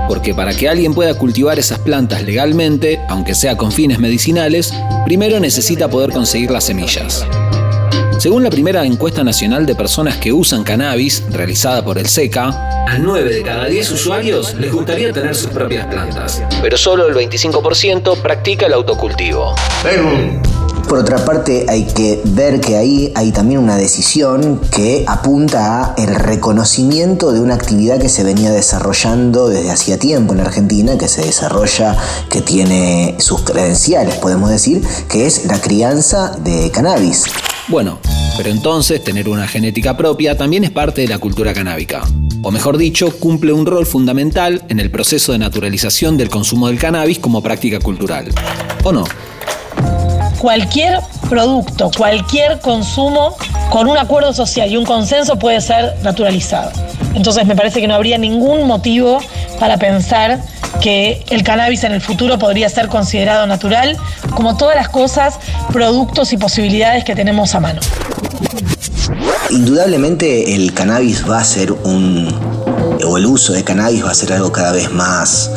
porque 0.07 0.33
para 0.33 0.53
que 0.53 0.69
alguien 0.69 0.93
pueda 0.93 1.17
cultivar 1.17 1.59
esas 1.59 1.79
plantas 1.79 2.23
legalmente, 2.23 2.99
aunque 3.09 3.35
sea 3.35 3.57
con 3.57 3.73
fines 3.73 3.99
medicinales, 3.99 4.73
primero 5.03 5.41
necesita 5.41 5.89
poder 5.89 6.11
conseguir 6.11 6.49
las 6.51 6.63
semillas. 6.63 7.25
Según 8.23 8.41
la 8.41 8.49
primera 8.49 8.85
encuesta 8.85 9.21
nacional 9.21 9.65
de 9.65 9.75
personas 9.75 10.15
que 10.15 10.31
usan 10.31 10.63
cannabis, 10.63 11.25
realizada 11.29 11.83
por 11.83 11.97
el 11.97 12.07
SECA, 12.07 12.85
a 12.87 12.97
9 12.97 13.33
de 13.33 13.43
cada 13.43 13.65
10 13.65 13.91
usuarios 13.91 14.53
les 14.53 14.71
gustaría 14.71 15.11
tener 15.11 15.35
sus 15.35 15.49
propias 15.49 15.87
plantas, 15.87 16.41
pero 16.61 16.77
solo 16.77 17.05
el 17.05 17.15
25% 17.15 18.21
practica 18.21 18.67
el 18.67 18.75
autocultivo. 18.75 19.53
Por 20.87 20.99
otra 20.99 21.17
parte, 21.25 21.65
hay 21.67 21.83
que 21.83 22.21
ver 22.23 22.61
que 22.61 22.77
ahí 22.77 23.11
hay 23.13 23.33
también 23.33 23.59
una 23.59 23.75
decisión 23.75 24.61
que 24.71 25.03
apunta 25.05 25.87
a 25.87 25.95
el 25.97 26.15
reconocimiento 26.15 27.33
de 27.33 27.41
una 27.41 27.55
actividad 27.55 27.99
que 27.99 28.07
se 28.07 28.23
venía 28.23 28.51
desarrollando 28.51 29.49
desde 29.49 29.69
hacía 29.69 29.99
tiempo 29.99 30.33
en 30.33 30.39
Argentina, 30.39 30.97
que 30.97 31.09
se 31.09 31.23
desarrolla, 31.25 31.97
que 32.29 32.39
tiene 32.39 33.17
sus 33.19 33.41
credenciales, 33.41 34.15
podemos 34.15 34.49
decir, 34.49 34.81
que 35.09 35.25
es 35.25 35.45
la 35.47 35.59
crianza 35.59 36.37
de 36.41 36.71
cannabis. 36.71 37.25
Bueno, 37.69 37.99
pero 38.35 38.49
entonces 38.49 39.03
tener 39.03 39.29
una 39.29 39.47
genética 39.47 39.95
propia 39.95 40.37
también 40.37 40.63
es 40.63 40.71
parte 40.71 41.01
de 41.01 41.07
la 41.07 41.17
cultura 41.17 41.53
canábica. 41.53 42.01
O 42.41 42.51
mejor 42.51 42.77
dicho, 42.77 43.17
cumple 43.19 43.53
un 43.53 43.65
rol 43.65 43.85
fundamental 43.85 44.63
en 44.67 44.81
el 44.81 44.91
proceso 44.91 45.31
de 45.31 45.37
naturalización 45.37 46.17
del 46.17 46.29
consumo 46.29 46.67
del 46.67 46.77
cannabis 46.77 47.19
como 47.19 47.41
práctica 47.41 47.79
cultural. 47.79 48.25
¿O 48.83 48.91
no? 48.91 49.05
Cualquier 50.39 50.99
producto, 51.29 51.89
cualquier 51.95 52.59
consumo 52.59 53.37
con 53.69 53.87
un 53.87 53.97
acuerdo 53.97 54.33
social 54.33 54.69
y 54.69 54.75
un 54.75 54.83
consenso 54.83 55.39
puede 55.39 55.61
ser 55.61 55.95
naturalizado. 56.03 56.71
Entonces 57.13 57.45
me 57.45 57.55
parece 57.55 57.79
que 57.79 57.87
no 57.87 57.95
habría 57.95 58.17
ningún 58.17 58.67
motivo 58.67 59.19
para 59.57 59.77
pensar 59.77 60.41
que 60.81 61.23
el 61.29 61.43
cannabis 61.43 61.85
en 61.85 61.93
el 61.93 62.01
futuro 62.01 62.37
podría 62.37 62.67
ser 62.67 62.89
considerado 62.89 63.47
natural, 63.47 63.97
como 64.35 64.57
todas 64.57 64.75
las 64.75 64.89
cosas, 64.89 65.39
productos 65.71 66.33
y 66.33 66.37
posibilidades 66.37 67.03
que 67.03 67.15
tenemos 67.15 67.55
a 67.55 67.59
mano. 67.59 67.81
Indudablemente 69.49 70.55
el 70.55 70.73
cannabis 70.73 71.29
va 71.29 71.39
a 71.39 71.43
ser 71.43 71.71
un, 71.71 72.27
o 73.05 73.17
el 73.17 73.25
uso 73.25 73.53
de 73.53 73.63
cannabis 73.63 74.03
va 74.03 74.11
a 74.11 74.15
ser 74.15 74.33
algo 74.33 74.51
cada 74.51 74.71
vez 74.71 74.91
más 74.91 75.51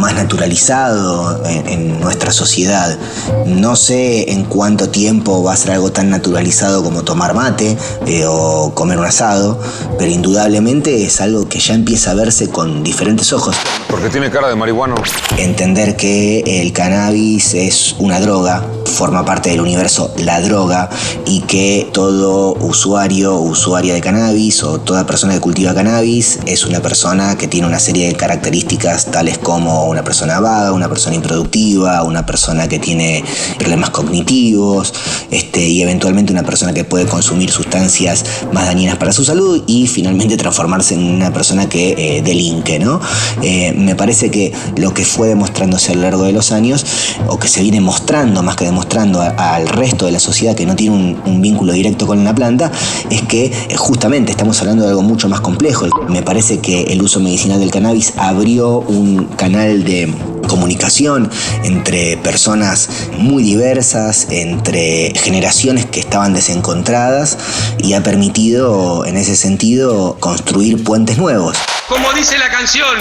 más 0.00 0.14
naturalizado 0.14 1.44
en, 1.44 2.00
nuestra 2.00 2.32
sociedad. 2.32 2.98
No 3.46 3.76
sé 3.76 4.32
en 4.32 4.44
cuánto 4.44 4.88
tiempo 4.88 5.42
va 5.42 5.52
a 5.52 5.56
ser 5.56 5.72
algo 5.72 5.92
tan 5.92 6.08
naturalizado 6.10 6.82
como 6.82 7.02
tomar 7.02 7.34
mate 7.34 7.76
eh, 8.06 8.24
o 8.26 8.72
comer 8.74 8.98
un 8.98 9.04
asado, 9.04 9.60
pero 9.98 10.10
indudablemente 10.10 11.04
es 11.04 11.20
algo 11.20 11.48
que 11.48 11.60
ya 11.60 11.74
empieza 11.74 12.12
a 12.12 12.14
verse 12.14 12.48
con 12.48 12.82
diferentes 12.82 13.32
ojos. 13.32 13.56
Porque 13.88 14.08
tiene 14.08 14.30
cara 14.30 14.48
de 14.48 14.56
marihuano. 14.56 14.94
Entender 15.36 15.96
que 15.96 16.62
el 16.62 16.72
cannabis 16.72 17.54
es 17.54 17.94
una 17.98 18.20
droga, 18.20 18.64
forma 18.86 19.24
parte 19.24 19.50
del 19.50 19.60
universo 19.60 20.12
la 20.18 20.40
droga 20.40 20.90
y 21.26 21.40
que 21.42 21.88
todo 21.92 22.54
usuario 22.54 23.36
o 23.36 23.40
usuaria 23.40 23.94
de 23.94 24.00
cannabis 24.00 24.62
o 24.62 24.80
toda 24.80 25.06
persona 25.06 25.34
que 25.34 25.40
cultiva 25.40 25.74
cannabis 25.74 26.38
es 26.46 26.64
una 26.64 26.80
persona 26.80 27.36
que 27.36 27.48
tiene 27.48 27.66
una 27.66 27.78
serie 27.78 28.08
de 28.08 28.14
características 28.14 29.10
tales 29.10 29.38
como 29.38 29.89
una 29.90 30.04
persona 30.04 30.40
vaga, 30.40 30.72
una 30.72 30.88
persona 30.88 31.16
improductiva, 31.16 32.02
una 32.02 32.24
persona 32.24 32.68
que 32.68 32.78
tiene 32.78 33.24
problemas 33.58 33.90
cognitivos 33.90 34.92
este, 35.30 35.66
y 35.66 35.82
eventualmente 35.82 36.32
una 36.32 36.42
persona 36.42 36.72
que 36.72 36.84
puede 36.84 37.06
consumir 37.06 37.50
sustancias 37.50 38.24
más 38.52 38.66
dañinas 38.66 38.96
para 38.96 39.12
su 39.12 39.24
salud 39.24 39.62
y 39.66 39.86
finalmente 39.86 40.36
transformarse 40.36 40.94
en 40.94 41.04
una 41.04 41.32
persona 41.32 41.68
que 41.68 41.94
eh, 41.96 42.22
delinque. 42.22 42.78
¿no? 42.78 43.00
Eh, 43.42 43.72
me 43.76 43.94
parece 43.94 44.30
que 44.30 44.52
lo 44.76 44.94
que 44.94 45.04
fue 45.04 45.28
demostrándose 45.28 45.92
a 45.92 45.94
lo 45.94 46.02
largo 46.02 46.24
de 46.24 46.32
los 46.32 46.52
años 46.52 46.84
o 47.28 47.38
que 47.38 47.48
se 47.48 47.62
viene 47.62 47.80
mostrando 47.80 48.42
más 48.42 48.56
que 48.56 48.64
demostrando 48.64 49.20
al 49.20 49.68
resto 49.68 50.06
de 50.06 50.12
la 50.12 50.20
sociedad 50.20 50.54
que 50.54 50.66
no 50.66 50.76
tiene 50.76 50.96
un, 50.96 51.40
vínculo 51.40 51.72
directo 51.72 52.06
con 52.06 52.22
la 52.22 52.34
planta 52.34 52.70
es 53.08 53.22
que 53.22 53.46
eh, 53.46 53.76
justamente 53.76 54.30
estamos 54.30 54.60
hablando 54.60 54.82
de 54.82 54.90
algo 54.90 55.02
mucho 55.02 55.28
más 55.28 55.40
complejo. 55.40 55.86
Me 56.08 56.22
parece 56.22 56.58
que 56.58 56.82
el 56.84 57.00
uso 57.00 57.18
medicinal 57.20 57.58
del 57.60 57.70
cannabis 57.70 58.12
abrió 58.16 58.80
un 58.80 59.24
canal 59.36 59.84
de 59.84 60.12
comunicación 60.50 61.30
entre 61.62 62.16
personas 62.16 62.88
muy 63.12 63.44
diversas, 63.44 64.26
entre 64.30 65.12
generaciones 65.14 65.86
que 65.86 66.00
estaban 66.00 66.34
desencontradas 66.34 67.38
y 67.78 67.92
ha 67.92 68.02
permitido 68.02 69.06
en 69.06 69.16
ese 69.16 69.36
sentido 69.36 70.16
construir 70.18 70.82
puentes 70.82 71.18
nuevos. 71.18 71.56
Como 71.88 72.12
dice 72.14 72.36
la 72.36 72.50
canción, 72.50 72.98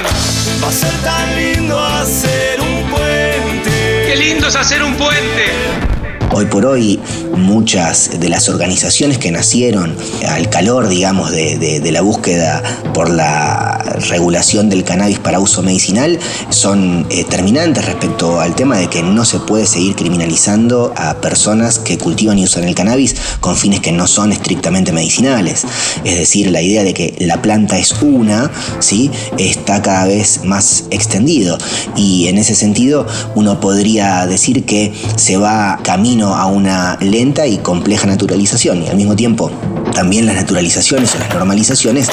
va 0.63 0.70
a 0.70 0.72
ser 0.72 0.94
tan 1.03 1.36
lindo 1.36 1.79
hacer 1.79 2.62
un 2.62 2.88
puente. 2.91 4.06
Qué 4.08 4.15
lindo 4.15 4.48
es 4.48 4.56
hacer 4.56 4.84
un 4.84 4.94
puente. 4.96 5.99
Hoy 6.31 6.45
por 6.45 6.65
hoy 6.67 7.00
muchas 7.36 8.19
de 8.19 8.29
las 8.29 8.50
organizaciones 8.50 9.17
que 9.17 9.31
nacieron 9.31 9.95
al 10.27 10.48
calor, 10.50 10.88
digamos, 10.88 11.31
de, 11.31 11.89
la 11.91 12.01
búsqueda 12.01 12.62
por 12.93 13.09
la 13.09 13.77
regulación 14.09 14.69
del 14.69 14.83
cannabis 14.83 15.17
para 15.17 15.39
uso 15.39 15.63
medicinal 15.63 16.19
son 16.51 17.07
eh, 17.09 17.24
terminantes 17.24 17.83
respecto 17.86 18.39
al 18.39 18.53
tema 18.53 18.77
de 18.77 18.88
que 18.88 19.01
no 19.01 19.25
se 19.25 19.39
puede 19.39 19.65
seguir 19.65 19.95
criminalizando 19.95 20.93
a 20.95 21.15
personas 21.15 21.79
que 21.79 21.98
cultivan 21.98 22.38
y 22.38 22.43
usan 22.43 22.63
el 22.65 22.75
cannabis 22.75 23.15
con 23.39 23.55
fines 23.55 23.79
que 23.79 23.91
no 23.91 24.05
son 24.05 24.31
estrictamente 24.31 24.91
medicinales. 24.91 25.65
Es 26.03 26.17
decir, 26.19 26.51
la 26.51 26.62
idea 26.62 26.83
de 26.83 26.93
que 26.93 27.15
la 27.19 27.41
planta 27.41 27.79
es 27.79 27.95
una, 28.03 28.51
¿sí? 28.79 29.09
está 29.39 29.81
cada 29.81 30.05
vez 30.05 30.41
más 30.43 30.83
extendido. 30.91 31.57
Y 31.95 32.27
en 32.27 32.38
ese 32.38 32.53
sentido 32.53 33.07
uno 33.33 33.59
podría 33.59 34.27
decir 34.27 34.65
que 34.65 34.93
se 35.15 35.38
va 35.38 35.79
camino 35.81 36.18
a 36.27 36.45
una 36.45 36.97
lenta 36.99 37.47
y 37.47 37.57
compleja 37.57 38.05
naturalización 38.05 38.83
y 38.83 38.89
al 38.89 38.95
mismo 38.95 39.15
tiempo 39.15 39.51
también 39.93 40.25
las 40.25 40.35
naturalizaciones 40.35 41.15
o 41.15 41.19
las 41.19 41.29
normalizaciones 41.33 42.09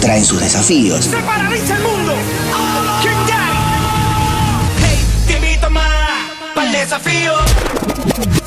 traen 0.00 0.24
sus 0.24 0.40
desafíos. 0.40 1.04
¡Se 1.04 1.16
el 1.16 1.82
mundo! 1.82 2.14
Hey. 8.14 8.37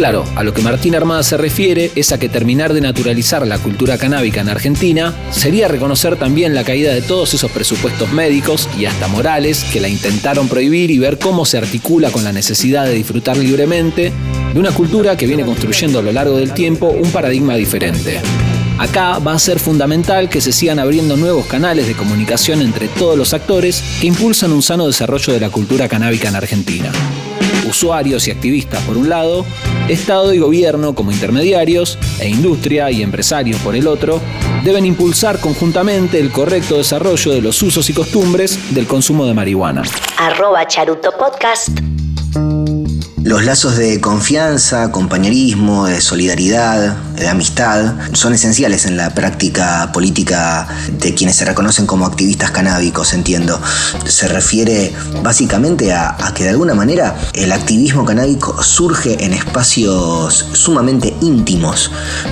Claro, 0.00 0.24
a 0.34 0.42
lo 0.44 0.54
que 0.54 0.62
Martín 0.62 0.96
Armada 0.96 1.22
se 1.22 1.36
refiere 1.36 1.90
es 1.94 2.10
a 2.10 2.18
que 2.18 2.30
terminar 2.30 2.72
de 2.72 2.80
naturalizar 2.80 3.46
la 3.46 3.58
cultura 3.58 3.98
canábica 3.98 4.40
en 4.40 4.48
Argentina 4.48 5.14
sería 5.30 5.68
reconocer 5.68 6.16
también 6.16 6.54
la 6.54 6.64
caída 6.64 6.94
de 6.94 7.02
todos 7.02 7.34
esos 7.34 7.50
presupuestos 7.50 8.10
médicos 8.10 8.66
y 8.78 8.86
hasta 8.86 9.08
morales 9.08 9.62
que 9.62 9.78
la 9.78 9.88
intentaron 9.88 10.48
prohibir 10.48 10.90
y 10.90 10.98
ver 10.98 11.18
cómo 11.18 11.44
se 11.44 11.58
articula 11.58 12.10
con 12.10 12.24
la 12.24 12.32
necesidad 12.32 12.86
de 12.86 12.94
disfrutar 12.94 13.36
libremente 13.36 14.10
de 14.54 14.58
una 14.58 14.70
cultura 14.70 15.18
que 15.18 15.26
viene 15.26 15.44
construyendo 15.44 15.98
a 15.98 16.02
lo 16.02 16.12
largo 16.12 16.38
del 16.38 16.54
tiempo 16.54 16.86
un 16.86 17.10
paradigma 17.10 17.56
diferente. 17.56 18.22
Acá 18.78 19.18
va 19.18 19.34
a 19.34 19.38
ser 19.38 19.60
fundamental 19.60 20.30
que 20.30 20.40
se 20.40 20.52
sigan 20.52 20.78
abriendo 20.78 21.18
nuevos 21.18 21.44
canales 21.44 21.86
de 21.86 21.94
comunicación 21.94 22.62
entre 22.62 22.88
todos 22.88 23.18
los 23.18 23.34
actores 23.34 23.84
que 24.00 24.06
impulsan 24.06 24.52
un 24.52 24.62
sano 24.62 24.86
desarrollo 24.86 25.34
de 25.34 25.40
la 25.40 25.50
cultura 25.50 25.90
canábica 25.90 26.30
en 26.30 26.36
Argentina 26.36 26.90
usuarios 27.70 28.28
y 28.28 28.30
activistas 28.30 28.82
por 28.82 28.96
un 28.96 29.08
lado, 29.08 29.46
Estado 29.88 30.34
y 30.34 30.38
gobierno 30.38 30.94
como 30.94 31.10
intermediarios, 31.10 31.98
e 32.20 32.28
industria 32.28 32.90
y 32.90 33.02
empresarios 33.02 33.60
por 33.60 33.74
el 33.74 33.86
otro, 33.86 34.20
deben 34.62 34.86
impulsar 34.86 35.40
conjuntamente 35.40 36.20
el 36.20 36.30
correcto 36.30 36.76
desarrollo 36.76 37.32
de 37.32 37.40
los 37.40 37.62
usos 37.62 37.88
y 37.90 37.94
costumbres 37.94 38.74
del 38.74 38.86
consumo 38.86 39.26
de 39.26 39.34
marihuana. 39.34 39.82
Arroba 40.18 40.66
Charuto 40.66 41.12
Podcast 41.18 41.70
los 43.22 43.44
lazos 43.44 43.76
de 43.76 44.00
confianza, 44.00 44.90
compañerismo, 44.90 45.86
de 45.86 46.00
solidaridad, 46.00 46.96
de 47.20 47.28
amistad, 47.28 47.94
son 48.14 48.34
esenciales 48.34 48.86
en 48.86 48.96
la 48.96 49.10
práctica 49.10 49.90
política 49.92 50.66
de 50.98 51.14
quienes 51.14 51.36
se 51.36 51.44
reconocen 51.44 51.86
como 51.86 52.06
activistas 52.06 52.50
canábicos, 52.50 53.12
entiendo. 53.12 53.60
Se 54.06 54.26
refiere 54.26 54.92
básicamente 55.22 55.92
a, 55.92 56.16
que 56.34 56.44
de 56.44 56.50
alguna 56.50 56.74
manera 56.74 57.16
el 57.34 57.52
activismo 57.52 58.04
canábico 58.04 58.62
surge 58.62 59.24
en 59.24 59.34
espacios 59.34 60.46
sumamente 60.52 61.14
íntimos. 61.20 61.90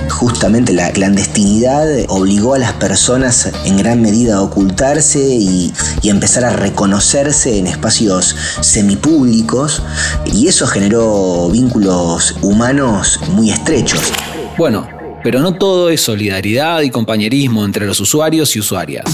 Justamente 0.09 0.73
la 0.73 0.91
clandestinidad 0.91 1.85
obligó 2.07 2.55
a 2.55 2.59
las 2.59 2.73
personas 2.73 3.49
en 3.65 3.77
gran 3.77 4.01
medida 4.01 4.37
a 4.37 4.41
ocultarse 4.41 5.19
y, 5.19 5.73
y 6.01 6.09
empezar 6.09 6.43
a 6.45 6.49
reconocerse 6.49 7.57
en 7.57 7.67
espacios 7.67 8.35
semipúblicos 8.61 9.83
y 10.25 10.47
eso 10.47 10.65
generó 10.65 11.49
vínculos 11.51 12.35
humanos 12.41 13.19
muy 13.29 13.51
estrechos. 13.51 14.11
Bueno, 14.59 14.85
pero 15.23 15.39
no 15.39 15.53
todo 15.53 15.89
es 15.89 16.01
solidaridad 16.01 16.81
y 16.81 16.89
compañerismo 16.89 17.63
entre 17.63 17.85
los 17.85 18.01
usuarios 18.01 18.57
y 18.57 18.59
usuarias 18.59 19.05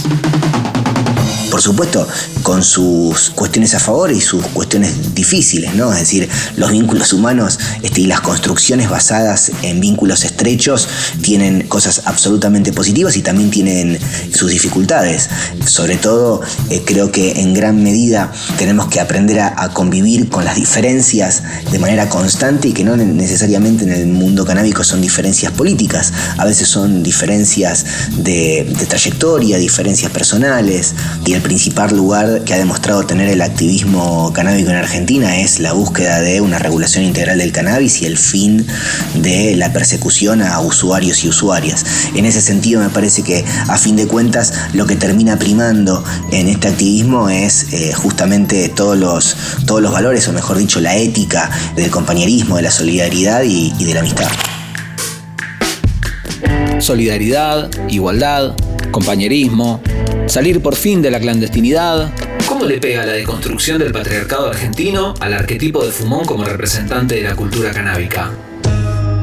por 1.55 1.61
supuesto, 1.61 2.05
con 2.44 2.65
sus 2.65 3.29
cuestiones 3.29 3.74
a 3.75 3.79
favor 3.79 4.11
y 4.11 4.20
sus 4.20 4.46
cuestiones 4.48 5.15
difíciles, 5.15 5.74
¿no? 5.74 5.94
Es 5.94 6.00
decir, 6.00 6.27
los 6.57 6.70
vínculos 6.70 7.13
humanos 7.13 7.59
este, 7.81 8.01
y 8.01 8.07
las 8.07 8.20
construcciones 8.20 8.89
basadas 8.89 9.53
en 9.61 9.79
vínculos 9.79 10.25
estrechos 10.25 10.89
tienen 11.22 11.65
cosas 11.70 12.01
absolutamente 12.07 12.74
positivas 12.74 13.15
y 13.15 13.22
también 13.22 13.51
tienen 13.51 13.98
sus 14.33 14.51
dificultades. 14.51 15.29
Sobre 15.65 15.96
todo, 15.96 16.41
eh, 16.70 16.81
creo 16.85 17.09
que 17.09 17.39
en 17.39 17.53
gran 17.53 17.81
medida 17.81 18.33
tenemos 18.57 18.89
que 18.89 19.00
aprender 19.00 19.39
a, 19.39 19.70
convivir 19.70 20.27
con 20.27 20.44
las 20.44 20.57
diferencias 20.57 21.41
de 21.72 21.79
manera 21.79 22.09
constante 22.09 22.68
y 22.68 22.74
que 22.74 22.83
no 22.83 22.98
necesariamente 22.98 23.85
en 23.85 23.91
el 23.91 24.07
mundo 24.07 24.44
canábico 24.44 24.83
son 24.83 25.00
diferencias 25.00 25.53
políticas, 25.53 26.11
a 26.37 26.44
veces 26.44 26.68
son 26.68 27.01
diferencias 27.01 27.85
de, 28.18 28.70
de 28.77 28.85
trayectoria, 28.85 29.57
diferencias 29.57 30.11
personales 30.11 30.94
y 31.25 31.33
el 31.33 31.45
principal 31.46 31.96
lugar 31.96 32.44
que 32.44 32.55
ha 32.55 32.58
demostrado 32.58 33.05
tener 33.05 33.29
el 33.29 33.40
activismo 33.44 34.34
canábico 34.34 34.72
en 34.72 34.77
Argentina 34.77 35.38
es 35.38 35.60
la 35.60 35.74
búsqueda 35.74 36.20
de 36.20 36.42
una 36.42 36.58
regulación 36.58 37.03
integral 37.05 37.38
del 37.38 37.51
cannabis 37.51 38.01
y 38.01 38.08
el 38.08 38.18
fin 38.18 38.66
de 39.14 39.55
la 39.55 39.72
persecución 39.72 40.42
a 40.42 40.60
usuarios 40.60 41.24
y 41.24 41.29
usuarias. 41.29 41.86
En 42.16 42.25
ese 42.25 42.42
sentido 42.42 42.81
me 42.81 42.90
parece 42.90 43.22
que 43.22 43.46
a 43.68 43.77
fin 43.77 43.96
de 43.96 44.08
cuentas 44.08 44.53
lo 44.74 44.88
que 44.88 44.96
termina 44.96 45.38
primando 45.38 46.03
en 46.31 46.48
este 46.48 46.70
activismo 46.70 47.29
es 47.29 47.72
eh, 47.74 47.94
justamente 47.94 48.68
todos 48.70 48.98
los, 48.98 49.38
todos 49.68 49.84
los 49.84 49.92
valores, 49.92 50.27
o 50.27 50.34
mejor 50.34 50.58
dicho, 50.58 50.81
la 50.81 50.96
ética 50.96 51.51
del 51.75 51.92
compañerismo, 51.92 52.55
de 52.55 52.64
la 52.64 52.72
solidaridad 52.72 53.44
y 53.44 53.72
de 53.84 53.94
la 53.94 54.00
amistad. 54.00 54.25
Solidaridad, 56.79 57.70
igualdad, 57.88 58.55
compañerismo, 58.96 59.81
salir 60.28 60.62
por 60.62 60.75
fin 60.75 61.01
de 61.01 61.12
la 61.12 61.20
clandestinidad. 61.20 62.12
¿Cómo 62.48 62.66
le 62.66 62.80
pega 62.80 63.06
la 63.06 63.14
deconstrucción 63.14 63.80
del 63.80 63.92
patriarcado 63.92 64.50
argentino 64.50 65.14
al 65.20 65.34
arquetipo 65.34 65.86
de 65.86 65.92
Fumón 65.92 66.25
como 66.25 66.44
representante 66.44 67.16
de 67.16 67.24
la 67.24 67.36
cultura 67.36 67.72
canábica? 67.72 68.32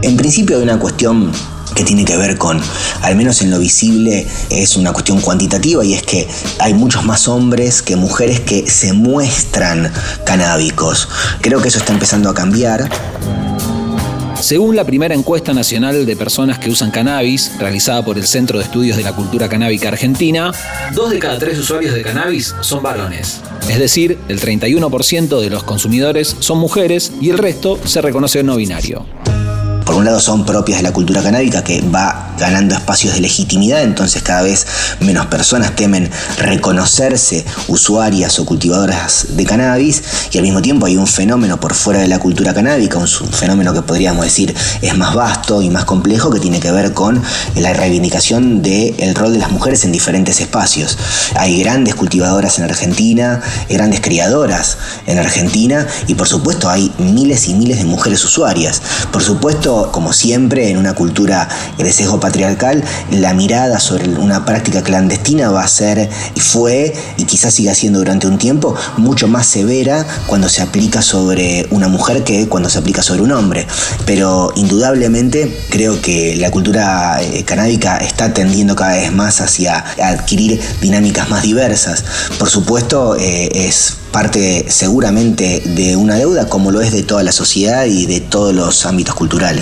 En 0.03 0.17
principio 0.17 0.57
hay 0.57 0.63
una 0.63 0.79
cuestión 0.79 1.33
que 1.75 1.85
tiene 1.85 2.05
que 2.05 2.17
ver 2.17 2.37
con, 2.37 2.61
al 3.03 3.17
menos 3.17 3.41
en 3.43 3.51
lo 3.51 3.59
visible, 3.59 4.27
es 4.51 4.77
una 4.77 4.93
cuestión 4.93 5.21
cuantitativa 5.21 5.85
y 5.85 5.95
es 5.95 6.03
que 6.03 6.29
hay 6.59 6.75
muchos 6.75 7.05
más 7.05 7.29
hombres 7.29 7.83
que 7.83 7.97
mujeres 7.97 8.41
que 8.41 8.69
se 8.69 8.93
muestran 8.93 9.93
canábicos. 10.25 11.09
Creo 11.41 11.63
que 11.63 11.69
eso 11.69 11.79
está 11.79 11.93
empezando 11.93 12.29
a 12.29 12.35
cambiar. 12.35 12.89
Según 14.43 14.75
la 14.75 14.85
primera 14.85 15.15
encuesta 15.15 15.55
nacional 15.55 16.05
de 16.05 16.17
personas 16.17 16.59
que 16.59 16.69
usan 16.69 16.91
cannabis, 16.91 17.57
realizada 17.61 18.05
por 18.05 18.19
el 18.19 18.27
Centro 18.27 18.59
de 18.59 18.65
Estudios 18.65 18.97
de 18.97 19.05
la 19.05 19.15
Cultura 19.15 19.49
Canábica 19.49 19.87
Argentina, 19.87 20.53
dos 20.93 21.11
de 21.11 21.21
cada 21.21 21.39
tres 21.39 21.61
usuarios 21.61 21.95
de 21.95 22.03
cannabis 22.03 22.53
son 22.61 22.83
varones. 22.83 23.41
Es 23.71 23.79
decir, 23.79 24.19
el 24.27 24.41
31% 24.41 25.41
de 25.41 25.49
los 25.49 25.63
consumidores 25.63 26.37
son 26.41 26.59
mujeres 26.59 27.13
y 27.21 27.31
el 27.31 27.39
resto 27.39 27.79
se 27.85 28.03
reconoce 28.03 28.43
no 28.43 28.57
binario 28.57 29.07
por 29.85 29.97
un 29.97 30.05
lado 30.05 30.21
son 30.21 30.45
propias 30.45 30.79
de 30.79 30.83
la 30.83 30.92
cultura 30.92 31.23
canábica 31.23 31.64
que 31.64 31.81
va 31.83 32.35
ganando 32.38 32.75
espacios 32.75 33.14
de 33.14 33.21
legitimidad, 33.21 33.83
entonces 33.83 34.23
cada 34.23 34.42
vez 34.42 34.66
menos 35.01 35.27
personas 35.27 35.77
temen 35.77 36.11
reconocerse 36.38 37.45
usuarias 37.68 38.38
o 38.38 38.45
cultivadoras 38.45 39.27
de 39.31 39.45
cannabis 39.45 40.03
y 40.31 40.38
al 40.38 40.42
mismo 40.42 40.62
tiempo 40.62 40.87
hay 40.87 40.97
un 40.97 41.07
fenómeno 41.07 41.61
por 41.61 41.75
fuera 41.75 42.01
de 42.01 42.09
la 42.09 42.18
cultura 42.18 42.55
canábica, 42.55 42.99
un 42.99 43.09
fenómeno 43.09 43.73
que 43.73 43.83
podríamos 43.83 44.25
decir 44.25 44.55
es 44.81 44.97
más 44.97 45.14
vasto 45.14 45.62
y 45.62 45.71
más 45.71 45.85
complejo 45.85 46.31
que 46.31 46.40
tiene 46.40 46.61
que 46.61 46.73
ver 46.73 46.92
con 46.92 47.23
la 47.57 47.73
reivindicación 47.73 48.62
del 48.62 49.14
rol 49.14 49.33
de 49.33 49.38
las 49.38 49.51
mujeres 49.51 49.85
en 49.85 49.92
diferentes 49.92 50.40
espacios. 50.40 50.99
Hay 51.37 51.61
grandes 51.62 51.95
cultivadoras 51.95 52.59
en 52.59 52.64
Argentina, 52.64 53.40
grandes 53.68 54.01
criadoras 54.01 54.79
en 55.07 55.18
Argentina 55.18 55.87
y 56.07 56.14
por 56.14 56.29
supuesto 56.29 56.68
hay 56.68 56.92
miles 56.99 57.49
y 57.49 57.55
miles 57.55 57.79
de 57.79 57.85
mujeres 57.85 58.25
usuarias. 58.25 58.83
Por 59.11 59.23
supuesto 59.23 59.82
Como 59.90 60.12
siempre, 60.12 60.71
en 60.71 60.77
una 60.77 60.95
cultura 60.95 61.49
de 61.79 61.92
sesgo 61.92 62.21
patriarcal, 62.21 62.85
la 63.11 63.35
mirada 63.35 63.81
sobre 63.81 64.09
una 64.09 64.45
práctica 64.45 64.83
clandestina 64.83 65.51
va 65.51 65.64
a 65.64 65.68
ser, 65.68 66.09
y 66.35 66.40
fue, 66.40 66.95
y 67.16 67.25
quizás 67.25 67.55
siga 67.55 67.75
siendo 67.75 67.99
durante 67.99 68.27
un 68.27 68.38
tiempo, 68.38 68.75
mucho 68.97 69.29
más 69.29 69.47
severa 69.47 70.07
cuando 70.27 70.49
se 70.49 70.62
aplica 70.62 71.03
sobre 71.03 71.66
una 71.71 71.88
mujer 71.88 72.25
que 72.25 72.49
cuando 72.49 72.68
se 72.68 72.79
aplica 72.79 73.03
sobre 73.03 73.23
un 73.23 73.33
hombre. 73.33 73.66
Pero, 74.07 74.53
indudablemente, 74.57 75.64
creo 75.71 76.01
que 76.01 76.37
la 76.37 76.51
cultura 76.51 77.23
eh, 77.23 77.45
canábica 77.45 77.97
está 77.99 78.33
tendiendo 78.33 78.77
cada 78.77 78.95
vez 78.95 79.12
más 79.12 79.40
hacia 79.40 79.79
adquirir 80.03 80.61
dinámicas 80.81 81.29
más 81.29 81.42
diversas. 81.42 82.05
Por 82.38 82.49
supuesto, 82.49 83.16
eh, 83.16 83.49
es 83.53 83.97
parte 84.12 84.66
seguramente 84.68 85.62
de 85.64 85.97
una 85.97 86.16
deuda 86.16 86.47
como 86.47 86.71
lo 86.71 86.83
es 86.83 86.92
de 86.92 87.03
toda 87.03 87.23
la 87.23 87.33
sociedad 87.33 87.87
y 87.87 88.07
de 88.07 88.21
todos 88.21 88.55
los 88.55 88.85
ámbitos 88.87 89.14
culturales. 89.14 89.62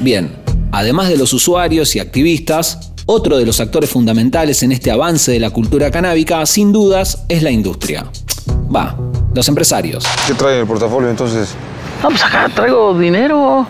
Bien, 0.00 0.34
además 0.72 1.08
de 1.08 1.16
los 1.16 1.32
usuarios 1.32 1.94
y 1.96 2.00
activistas, 2.00 2.92
otro 3.06 3.38
de 3.38 3.46
los 3.46 3.60
actores 3.60 3.90
fundamentales 3.90 4.62
en 4.62 4.72
este 4.72 4.90
avance 4.90 5.32
de 5.32 5.40
la 5.40 5.50
cultura 5.50 5.90
canábica, 5.90 6.44
sin 6.46 6.72
dudas, 6.72 7.24
es 7.28 7.42
la 7.42 7.50
industria. 7.50 8.06
Va, 8.74 8.96
los 9.34 9.48
empresarios. 9.48 10.04
¿Qué 10.26 10.34
trae 10.34 10.54
en 10.54 10.60
el 10.60 10.66
portafolio 10.66 11.10
entonces? 11.10 11.50
No, 12.02 12.08
pues 12.08 12.22
acá 12.22 12.48
traigo 12.54 12.98
dinero. 12.98 13.66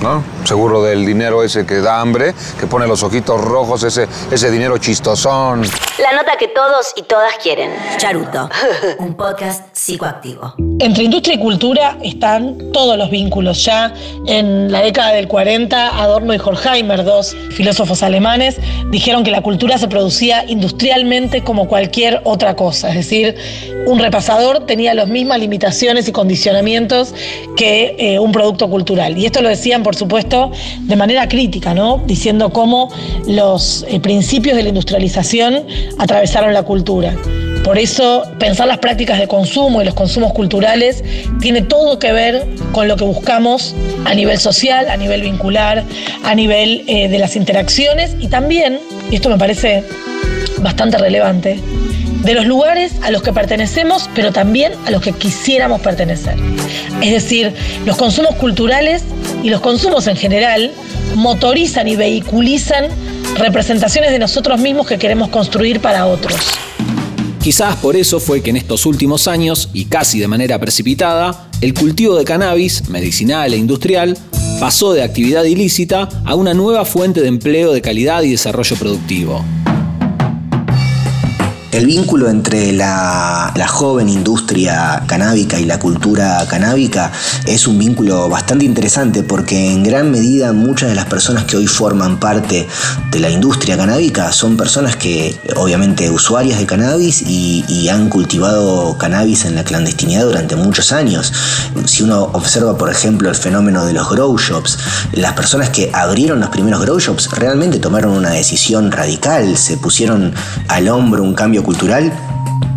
¿no? 0.00 0.22
Seguro 0.44 0.82
del 0.82 1.04
dinero 1.04 1.42
ese 1.42 1.66
que 1.66 1.80
da 1.80 2.00
hambre, 2.00 2.34
que 2.60 2.66
pone 2.66 2.86
los 2.86 3.02
ojitos 3.02 3.40
rojos, 3.40 3.82
ese, 3.82 4.06
ese 4.30 4.50
dinero 4.50 4.78
chistosón. 4.78 5.62
La 5.98 6.12
nota 6.12 6.36
que 6.38 6.48
todos 6.48 6.92
y 6.96 7.02
todas 7.02 7.34
quieren. 7.42 7.70
Charuto, 7.96 8.48
un 8.98 9.14
podcast 9.14 9.64
psicoactivo. 9.72 10.54
Entre 10.80 11.04
industria 11.04 11.36
y 11.36 11.38
cultura 11.38 11.98
están 12.02 12.72
todos 12.72 12.98
los 12.98 13.08
vínculos. 13.08 13.64
Ya 13.64 13.94
en 14.26 14.72
la 14.72 14.82
década 14.82 15.12
del 15.12 15.28
40, 15.28 16.02
Adorno 16.02 16.34
y 16.34 16.38
Horkheimer, 16.38 17.04
dos 17.04 17.36
filósofos 17.50 18.02
alemanes, 18.02 18.56
dijeron 18.90 19.22
que 19.22 19.30
la 19.30 19.40
cultura 19.40 19.78
se 19.78 19.86
producía 19.86 20.44
industrialmente 20.48 21.44
como 21.44 21.68
cualquier 21.68 22.20
otra 22.24 22.56
cosa. 22.56 22.88
Es 22.88 22.96
decir, 22.96 23.36
un 23.86 24.00
repasador 24.00 24.66
tenía 24.66 24.94
las 24.94 25.06
mismas 25.06 25.38
limitaciones 25.38 26.08
y 26.08 26.12
condicionamientos 26.12 27.14
que 27.56 27.94
eh, 27.98 28.18
un 28.18 28.32
producto 28.32 28.68
cultural. 28.68 29.16
Y 29.16 29.26
esto 29.26 29.42
lo 29.42 29.50
decían, 29.50 29.84
por 29.84 29.94
supuesto, 29.94 30.50
de 30.80 30.96
manera 30.96 31.28
crítica, 31.28 31.72
¿no? 31.72 32.02
Diciendo 32.04 32.50
cómo 32.50 32.90
los 33.28 33.86
eh, 33.88 34.00
principios 34.00 34.56
de 34.56 34.64
la 34.64 34.70
industrialización 34.70 35.66
atravesaron 35.98 36.52
la 36.52 36.64
cultura. 36.64 37.14
Por 37.64 37.78
eso 37.78 38.30
pensar 38.38 38.68
las 38.68 38.78
prácticas 38.78 39.18
de 39.18 39.26
consumo 39.26 39.80
y 39.80 39.86
los 39.86 39.94
consumos 39.94 40.34
culturales 40.34 41.02
tiene 41.40 41.62
todo 41.62 41.98
que 41.98 42.12
ver 42.12 42.46
con 42.72 42.88
lo 42.88 42.96
que 42.96 43.04
buscamos 43.04 43.74
a 44.04 44.14
nivel 44.14 44.38
social, 44.38 44.90
a 44.90 44.98
nivel 44.98 45.22
vincular, 45.22 45.82
a 46.22 46.34
nivel 46.34 46.84
eh, 46.86 47.08
de 47.08 47.18
las 47.18 47.36
interacciones 47.36 48.16
y 48.20 48.28
también, 48.28 48.78
y 49.10 49.16
esto 49.16 49.30
me 49.30 49.38
parece 49.38 49.82
bastante 50.58 50.98
relevante, 50.98 51.58
de 52.22 52.34
los 52.34 52.44
lugares 52.46 52.92
a 53.02 53.10
los 53.10 53.22
que 53.22 53.32
pertenecemos, 53.32 54.10
pero 54.14 54.30
también 54.30 54.72
a 54.86 54.90
los 54.90 55.00
que 55.00 55.12
quisiéramos 55.12 55.80
pertenecer. 55.80 56.36
Es 57.00 57.12
decir, 57.12 57.54
los 57.86 57.96
consumos 57.96 58.34
culturales 58.34 59.02
y 59.42 59.48
los 59.48 59.62
consumos 59.62 60.06
en 60.06 60.16
general 60.16 60.70
motorizan 61.14 61.88
y 61.88 61.96
vehiculizan 61.96 62.88
representaciones 63.36 64.10
de 64.10 64.18
nosotros 64.18 64.60
mismos 64.60 64.86
que 64.86 64.98
queremos 64.98 65.28
construir 65.28 65.80
para 65.80 66.06
otros. 66.06 66.36
Quizás 67.44 67.76
por 67.76 67.94
eso 67.94 68.20
fue 68.20 68.40
que 68.40 68.48
en 68.48 68.56
estos 68.56 68.86
últimos 68.86 69.28
años, 69.28 69.68
y 69.74 69.84
casi 69.84 70.18
de 70.18 70.28
manera 70.28 70.58
precipitada, 70.58 71.50
el 71.60 71.74
cultivo 71.74 72.16
de 72.16 72.24
cannabis, 72.24 72.88
medicinal 72.88 73.52
e 73.52 73.58
industrial, 73.58 74.16
pasó 74.58 74.94
de 74.94 75.02
actividad 75.02 75.44
ilícita 75.44 76.08
a 76.24 76.36
una 76.36 76.54
nueva 76.54 76.86
fuente 76.86 77.20
de 77.20 77.28
empleo 77.28 77.74
de 77.74 77.82
calidad 77.82 78.22
y 78.22 78.30
desarrollo 78.30 78.76
productivo. 78.76 79.44
El 81.74 81.86
vínculo 81.86 82.30
entre 82.30 82.72
la, 82.72 83.52
joven 83.66 84.08
industria 84.08 85.02
canábica 85.08 85.58
y 85.58 85.64
la 85.64 85.80
cultura 85.80 86.46
canábica 86.48 87.10
es 87.44 87.66
un 87.66 87.76
vínculo 87.76 88.28
bastante 88.28 88.64
interesante 88.64 89.24
porque 89.24 89.72
en 89.72 89.82
gran 89.82 90.12
medida 90.12 90.52
muchas 90.52 90.90
de 90.90 90.94
las 90.94 91.06
personas 91.06 91.42
que 91.44 91.56
hoy 91.56 91.66
forman 91.66 92.20
parte 92.20 92.68
de 93.10 93.18
la 93.18 93.28
industria 93.28 93.76
canábica 93.76 94.30
son 94.30 94.56
personas 94.56 94.94
que 94.94 95.36
obviamente 95.56 96.08
usuarias 96.08 96.60
de 96.60 96.66
cannabis 96.66 97.22
y, 97.22 97.64
y 97.66 97.88
han 97.88 98.08
cultivado 98.08 98.96
cannabis 98.96 99.44
en 99.44 99.56
la 99.56 99.64
clandestinidad 99.64 100.26
durante 100.26 100.54
muchos 100.54 100.92
años. 100.92 101.32
Si 101.86 102.04
uno 102.04 102.30
observa 102.34 102.78
por 102.78 102.90
ejemplo 102.90 103.28
el 103.28 103.34
fenómeno 103.34 103.84
de 103.84 103.94
los 103.94 104.08
grow 104.08 104.38
shops, 104.38 104.78
las 105.10 105.32
personas 105.32 105.70
que 105.70 105.90
abrieron 105.92 106.38
los 106.38 106.50
primeros 106.50 106.80
grow 106.82 107.00
shops 107.00 107.28
realmente 107.32 107.80
tomaron 107.80 108.12
una 108.12 108.30
decisión 108.30 108.92
radical, 108.92 109.56
se 109.56 109.76
pusieron 109.76 110.32
al 110.68 110.88
hombro 110.88 111.24
un 111.24 111.34
cambio 111.34 111.63
cultural 111.64 112.33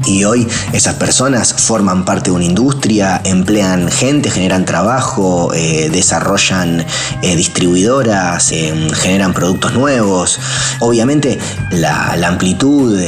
y 0.07 0.23
hoy 0.23 0.47
esas 0.73 0.95
personas 0.95 1.53
forman 1.53 2.05
parte 2.05 2.29
de 2.29 2.35
una 2.35 2.45
industria, 2.45 3.21
emplean 3.23 3.89
gente, 3.89 4.29
generan 4.29 4.65
trabajo, 4.65 5.53
eh, 5.53 5.89
desarrollan 5.91 6.85
eh, 7.21 7.35
distribuidoras, 7.35 8.51
eh, 8.51 8.73
generan 8.93 9.33
productos 9.33 9.73
nuevos. 9.73 10.39
Obviamente 10.79 11.39
la, 11.71 12.13
amplitud 12.27 12.99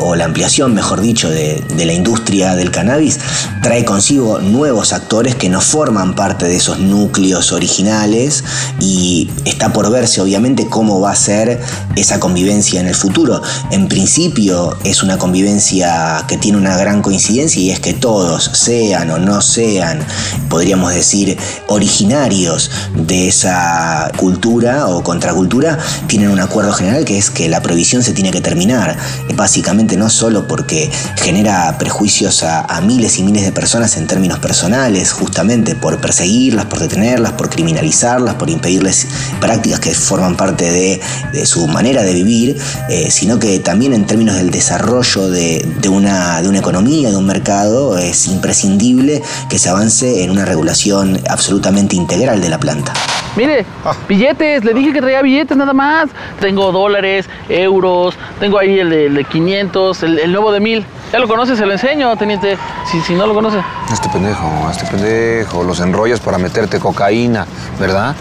o 0.00 0.14
la 0.14 0.24
ampliación, 0.24 0.72
mejor 0.74 1.00
dicho, 1.00 1.28
de, 1.28 1.62
de, 1.76 1.84
la 1.84 1.92
industria 1.92 2.54
del 2.54 2.70
cannabis 2.70 3.18
trae 3.62 3.84
consigo 3.84 4.38
nuevos 4.38 4.92
actores 4.92 5.34
que 5.34 5.48
no 5.48 5.60
forman 5.60 6.14
parte 6.14 6.46
de 6.46 6.56
esos 6.56 6.78
núcleos 6.78 7.52
originales 7.52 8.44
y 8.80 9.30
está 9.44 9.72
por 9.72 9.90
verse 9.90 10.20
obviamente 10.20 10.68
cómo 10.68 11.00
va 11.00 11.10
a 11.10 11.16
ser 11.16 11.60
esa 11.96 12.20
convivencia 12.20 12.80
en 12.80 12.86
el 12.86 12.94
futuro. 12.94 13.42
En 13.70 13.88
principio 13.88 14.76
es 14.84 15.02
una 15.02 15.18
convivencia 15.18 16.24
que 16.28 16.38
tiene 16.38 16.47
una 16.56 16.76
gran 16.76 17.02
coincidencia 17.02 17.60
y 17.60 17.70
es 17.70 17.80
que 17.80 17.94
todos, 17.94 18.50
sean 18.54 19.10
o 19.10 19.18
no 19.18 19.40
sean, 19.40 20.00
podríamos 20.48 20.94
decir, 20.94 21.36
originarios 21.66 22.70
de 22.94 23.28
esa 23.28 24.10
cultura 24.16 24.88
o 24.88 25.02
contracultura, 25.02 25.78
tienen 26.06 26.30
un 26.30 26.40
acuerdo 26.40 26.72
general 26.72 27.04
que 27.04 27.18
es 27.18 27.30
que 27.30 27.48
la 27.48 27.62
prohibición 27.62 28.02
se 28.02 28.12
tiene 28.12 28.30
que 28.30 28.40
terminar. 28.40 28.96
Básicamente 29.34 29.96
no 29.96 30.10
solo 30.10 30.46
porque 30.46 30.90
genera 31.16 31.76
prejuicios 31.78 32.42
a, 32.42 32.80
miles 32.80 33.18
y 33.18 33.22
miles 33.22 33.44
de 33.44 33.52
personas 33.52 33.96
en 33.96 34.06
términos 34.06 34.38
personales, 34.38 35.12
justamente 35.12 35.74
por 35.74 36.00
perseguirlas, 36.00 36.66
por 36.66 36.78
detenerlas, 36.78 37.32
por 37.32 37.50
criminalizarlas, 37.50 38.36
por 38.36 38.48
impedirles 38.48 39.06
prácticas 39.40 39.80
que 39.80 39.94
forman 39.94 40.36
parte 40.36 40.70
de, 40.70 41.46
su 41.46 41.66
manera 41.66 42.02
de 42.02 42.12
vivir, 42.12 42.56
eh, 42.88 43.10
sino 43.10 43.38
que 43.38 43.58
también 43.58 43.92
en 43.92 44.06
términos 44.06 44.36
del 44.36 44.50
desarrollo 44.50 45.28
de, 45.28 45.66
de 45.80 45.88
una 45.88 46.37
de 46.42 46.48
una 46.48 46.58
economía, 46.58 47.10
de 47.10 47.16
un 47.16 47.26
mercado, 47.26 47.98
es 47.98 48.26
imprescindible 48.28 49.22
que 49.48 49.58
se 49.58 49.68
avance 49.68 50.22
en 50.24 50.30
una 50.30 50.44
regulación 50.44 51.20
absolutamente 51.28 51.96
integral 51.96 52.40
de 52.40 52.48
la 52.48 52.58
planta. 52.58 52.92
Mire, 53.36 53.64
billetes, 54.08 54.64
le 54.64 54.74
dije 54.74 54.92
que 54.92 55.00
traía 55.00 55.22
billetes 55.22 55.56
nada 55.56 55.72
más. 55.72 56.08
Tengo 56.40 56.72
dólares, 56.72 57.26
euros, 57.48 58.14
tengo 58.40 58.58
ahí 58.58 58.80
el 58.80 58.90
de, 58.90 59.06
el 59.06 59.14
de 59.14 59.24
500, 59.24 60.02
el, 60.02 60.18
el, 60.18 60.32
nuevo 60.32 60.50
de 60.50 60.58
1000. 60.60 60.84
Ya 61.12 61.18
lo 61.20 61.28
conoces, 61.28 61.56
se 61.58 61.64
lo 61.64 61.72
enseño, 61.72 62.16
teniente, 62.16 62.58
si, 62.90 63.00
si 63.02 63.14
no 63.14 63.26
lo 63.26 63.34
conoce. 63.34 63.58
Este 63.92 64.08
pendejo, 64.08 64.68
este 64.70 64.84
pendejo, 64.86 65.62
los 65.62 65.78
enrollas 65.80 66.20
para 66.20 66.36
meterte 66.38 66.78
cocaína, 66.80 67.46
¿verdad? 67.78 68.14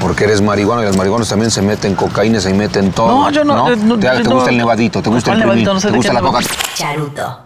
Porque 0.00 0.24
eres 0.24 0.40
marihuano 0.42 0.82
y 0.82 0.86
los 0.86 0.96
marihuanos 0.96 1.28
también 1.28 1.50
se 1.50 1.62
meten 1.62 1.94
cocaína, 1.94 2.38
se 2.40 2.52
meten 2.52 2.92
todo. 2.92 3.08
No, 3.08 3.30
yo 3.30 3.44
no. 3.44 3.56
¿no? 3.56 3.72
eh, 3.72 3.76
no, 3.76 3.98
¿Te, 3.98 4.06
yo 4.06 4.16
te 4.22 4.28
no. 4.28 4.34
gusta 4.36 4.50
el 4.50 4.58
nevadito? 4.58 5.02
¿Te 5.02 5.08
gusta 5.10 5.32
el 5.32 5.38
¿Cuál 5.38 5.48
nevadito? 5.48 5.70
primín? 5.70 5.74
No 5.74 5.80
sé 5.80 5.86
¿Te 5.88 5.92
de 5.92 5.96
gusta 5.96 6.10
qué 6.10 6.14
la 6.14 6.20
me 6.22 6.28
coca? 6.28 6.44
Charuto. 6.74 7.38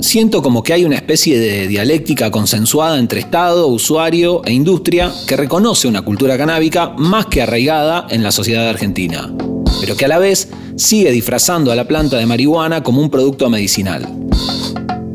Siento 0.00 0.42
como 0.42 0.62
que 0.62 0.72
hay 0.72 0.84
una 0.84 0.96
especie 0.96 1.38
de 1.38 1.68
dialéctica 1.68 2.30
consensuada 2.30 2.98
entre 2.98 3.20
Estado, 3.20 3.68
usuario 3.68 4.42
e 4.44 4.52
industria 4.52 5.12
que 5.26 5.36
reconoce 5.36 5.86
una 5.86 6.02
cultura 6.02 6.36
canábica 6.36 6.90
más 6.98 7.26
que 7.26 7.40
arraigada 7.40 8.06
en 8.10 8.22
la 8.22 8.32
sociedad 8.32 8.68
argentina, 8.68 9.32
pero 9.80 9.96
que 9.96 10.04
a 10.04 10.08
la 10.08 10.18
vez 10.18 10.48
sigue 10.76 11.12
disfrazando 11.12 11.70
a 11.70 11.76
la 11.76 11.86
planta 11.86 12.18
de 12.18 12.26
marihuana 12.26 12.82
como 12.82 13.00
un 13.00 13.10
producto 13.10 13.48
medicinal. 13.48 14.06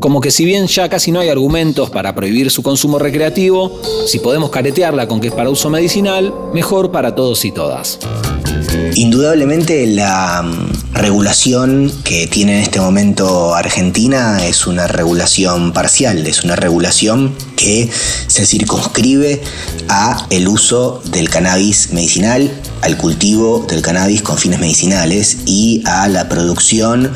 Como 0.00 0.20
que 0.20 0.30
si 0.30 0.44
bien 0.44 0.66
ya 0.66 0.88
casi 0.88 1.12
no 1.12 1.20
hay 1.20 1.28
argumentos 1.28 1.90
para 1.90 2.14
prohibir 2.14 2.50
su 2.50 2.62
consumo 2.62 2.98
recreativo, 2.98 3.80
si 4.06 4.20
podemos 4.20 4.50
caretearla 4.50 5.06
con 5.06 5.20
que 5.20 5.28
es 5.28 5.34
para 5.34 5.50
uso 5.50 5.70
medicinal, 5.70 6.32
mejor 6.54 6.90
para 6.90 7.14
todos 7.14 7.44
y 7.44 7.52
todas. 7.52 7.98
Indudablemente 8.94 9.86
la 9.86 10.50
regulación 10.92 11.92
que 12.04 12.26
tiene 12.26 12.58
en 12.58 12.62
este 12.62 12.80
momento 12.80 13.54
Argentina 13.54 14.44
es 14.46 14.66
una 14.66 14.86
regulación 14.86 15.72
parcial, 15.72 16.26
es 16.26 16.44
una 16.44 16.56
regulación 16.56 17.34
que 17.56 17.90
se 18.26 18.46
circunscribe 18.46 19.42
a 19.88 20.26
el 20.30 20.48
uso 20.48 21.02
del 21.10 21.28
cannabis 21.28 21.92
medicinal, 21.92 22.50
al 22.82 22.96
cultivo 22.96 23.66
del 23.68 23.82
cannabis 23.82 24.22
con 24.22 24.38
fines 24.38 24.60
medicinales 24.60 25.38
y 25.44 25.82
a 25.86 26.08
la 26.08 26.28
producción 26.28 27.12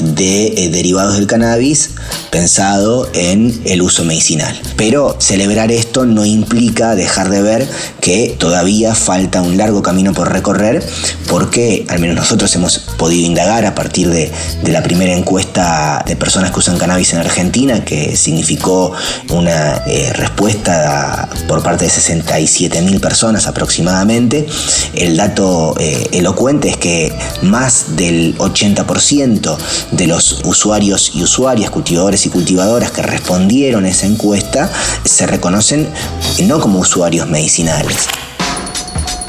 de 0.00 0.46
eh, 0.46 0.70
derivados 0.70 1.14
del 1.14 1.26
cannabis 1.26 1.90
pensado 2.30 3.08
en 3.14 3.60
el 3.64 3.82
uso 3.82 4.04
medicinal. 4.04 4.60
Pero 4.76 5.16
celebrar 5.20 5.70
esto 5.70 5.83
no 6.02 6.24
implica 6.24 6.96
dejar 6.96 7.30
de 7.30 7.42
ver 7.42 7.68
que 8.00 8.34
todavía 8.38 8.94
falta 8.94 9.40
un 9.40 9.56
largo 9.56 9.82
camino 9.82 10.12
por 10.12 10.32
recorrer 10.32 10.84
porque 11.28 11.86
al 11.88 12.00
menos 12.00 12.16
nosotros 12.16 12.54
hemos 12.56 12.78
podido 12.98 13.24
indagar 13.26 13.64
a 13.64 13.74
partir 13.74 14.10
de, 14.10 14.32
de 14.62 14.72
la 14.72 14.82
primera 14.82 15.14
encuesta 15.14 16.02
de 16.06 16.16
personas 16.16 16.50
que 16.50 16.58
usan 16.58 16.78
cannabis 16.78 17.12
en 17.12 17.20
Argentina 17.20 17.84
que 17.84 18.16
significó 18.16 18.92
una 19.30 19.82
eh, 19.86 20.12
respuesta 20.14 21.28
por 21.46 21.62
parte 21.62 21.84
de 21.84 21.90
67 21.90 22.82
mil 22.82 23.00
personas 23.00 23.46
aproximadamente. 23.46 24.46
El 24.94 25.16
dato 25.16 25.74
eh, 25.78 26.08
elocuente 26.12 26.68
es 26.68 26.76
que 26.76 27.12
más 27.42 27.96
del 27.96 28.36
80% 28.38 29.56
de 29.92 30.06
los 30.06 30.40
usuarios 30.44 31.12
y 31.14 31.22
usuarias, 31.22 31.70
cultivadores 31.70 32.26
y 32.26 32.30
cultivadoras 32.30 32.90
que 32.90 33.02
respondieron 33.02 33.84
a 33.84 33.88
esa 33.88 34.06
encuesta 34.06 34.70
se 35.04 35.26
reconocen 35.26 35.83
no 36.44 36.60
como 36.60 36.80
usuarios 36.80 37.28
medicinales. 37.28 38.08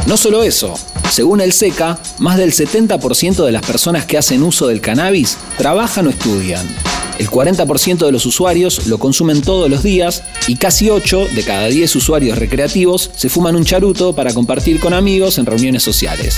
No 0.05 0.17
solo 0.17 0.43
eso, 0.43 0.75
según 1.11 1.41
el 1.41 1.53
SECA, 1.53 1.97
más 2.19 2.37
del 2.37 2.51
70% 2.51 3.45
de 3.45 3.51
las 3.51 3.65
personas 3.65 4.05
que 4.05 4.17
hacen 4.17 4.43
uso 4.43 4.67
del 4.67 4.81
cannabis 4.81 5.37
trabajan 5.57 6.07
o 6.07 6.09
estudian. 6.09 6.67
El 7.17 7.29
40% 7.29 8.05
de 8.05 8.11
los 8.11 8.25
usuarios 8.25 8.87
lo 8.87 8.97
consumen 8.97 9.41
todos 9.41 9.69
los 9.69 9.83
días 9.83 10.23
y 10.47 10.57
casi 10.57 10.89
8 10.89 11.29
de 11.33 11.43
cada 11.43 11.67
10 11.67 11.95
usuarios 11.95 12.37
recreativos 12.37 13.09
se 13.15 13.29
fuman 13.29 13.55
un 13.55 13.63
charuto 13.63 14.13
para 14.13 14.33
compartir 14.33 14.79
con 14.79 14.93
amigos 14.93 15.37
en 15.37 15.45
reuniones 15.45 15.81
sociales, 15.81 16.35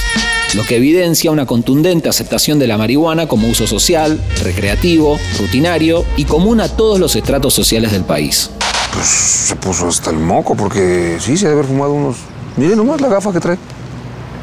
lo 0.53 0.63
que 0.63 0.75
evidencia 0.75 1.31
una 1.31 1.47
contundente 1.47 2.09
aceptación 2.09 2.59
de 2.59 2.67
la 2.67 2.77
marihuana 2.77 3.27
como 3.27 3.47
uso 3.47 3.65
social, 3.65 4.21
recreativo, 4.43 5.19
rutinario 5.39 6.05
y 6.15 6.25
común 6.25 6.61
a 6.61 6.69
todos 6.69 6.99
los 6.99 7.15
estratos 7.15 7.55
sociales 7.55 7.91
del 7.91 8.03
país. 8.03 8.51
Pues 8.97 9.09
se 9.09 9.55
puso 9.55 9.87
hasta 9.89 10.09
el 10.09 10.17
moco 10.17 10.55
porque 10.55 11.17
sí, 11.19 11.37
se 11.37 11.45
debe 11.45 11.59
haber 11.59 11.69
fumado 11.69 11.93
unos... 11.93 12.17
Miren 12.55 12.77
nomás 12.77 12.99
la 12.99 13.09
gafa 13.09 13.31
que 13.31 13.39
trae. 13.39 13.57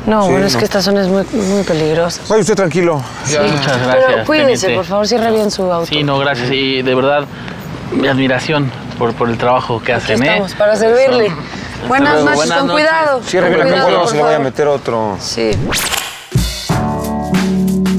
No, 0.07 0.27
Sí, 0.27 0.31
bueno, 0.31 0.47
es 0.47 0.53
no. 0.53 0.59
que 0.61 0.65
esta 0.65 0.81
zona 0.81 1.03
es 1.03 1.09
muy, 1.09 1.25
muy 1.33 1.65
peligrosa. 1.65 2.21
Vaya 2.29 2.43
usted 2.43 2.55
tranquilo. 2.55 3.03
Ya, 3.33 3.43
muchas 3.43 3.77
Pero 3.79 4.01
gracias. 4.07 4.27
cuídese, 4.27 4.47
teniente. 4.67 4.75
por 4.77 4.85
favor, 4.85 5.09
cierre 5.09 5.33
bien 5.33 5.51
su 5.51 5.63
auto. 5.73 5.87
Sí, 5.87 6.05
no, 6.05 6.19
gracias. 6.21 6.53
Y 6.53 6.83
de 6.83 6.95
verdad, 6.95 7.25
mi 8.01 8.07
admiración 8.07 8.71
por, 8.97 9.13
por 9.15 9.29
el 9.29 9.39
trabajo 9.39 9.83
que 9.83 9.93
Aquí 9.93 10.05
hacen, 10.13 10.23
¿eh? 10.23 10.27
estamos, 10.29 10.55
para 10.55 10.77
servirle. 10.77 11.33
Buenas 11.89 12.21
noches, 12.21 12.37
buenas 12.37 12.59
con 12.59 12.67
noches. 12.69 12.87
cuidado. 12.87 13.23
Cierre 13.25 13.55
bien 13.57 13.71
la 13.73 13.89
no 13.91 14.07
se 14.07 14.15
le 14.17 14.23
vaya 14.23 14.37
a 14.37 14.39
meter 14.39 14.69
otro. 14.69 15.17
Sí. 15.21 15.51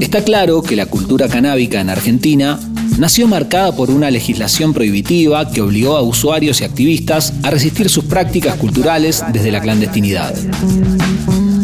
Está 0.00 0.24
claro 0.24 0.62
que 0.62 0.74
la 0.74 0.86
cultura 0.86 1.28
canábica 1.28 1.80
en 1.80 1.90
Argentina 1.90 2.58
nació 2.98 3.28
marcada 3.28 3.72
por 3.72 3.90
una 3.90 4.10
legislación 4.10 4.72
prohibitiva 4.72 5.50
que 5.50 5.60
obligó 5.60 5.96
a 5.96 6.02
usuarios 6.02 6.60
y 6.60 6.64
activistas 6.64 7.32
a 7.42 7.50
resistir 7.50 7.88
sus 7.88 8.04
prácticas 8.04 8.56
culturales 8.56 9.24
desde 9.32 9.50
la 9.50 9.60
clandestinidad. 9.60 10.34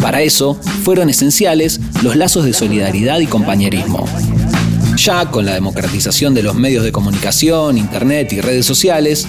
Para 0.00 0.22
eso 0.22 0.58
fueron 0.82 1.08
esenciales 1.08 1.80
los 2.02 2.16
lazos 2.16 2.44
de 2.44 2.52
solidaridad 2.52 3.20
y 3.20 3.26
compañerismo. 3.26 4.04
Ya 4.96 5.30
con 5.30 5.46
la 5.46 5.54
democratización 5.54 6.34
de 6.34 6.42
los 6.42 6.54
medios 6.54 6.84
de 6.84 6.92
comunicación, 6.92 7.78
internet 7.78 8.32
y 8.32 8.40
redes 8.40 8.66
sociales, 8.66 9.26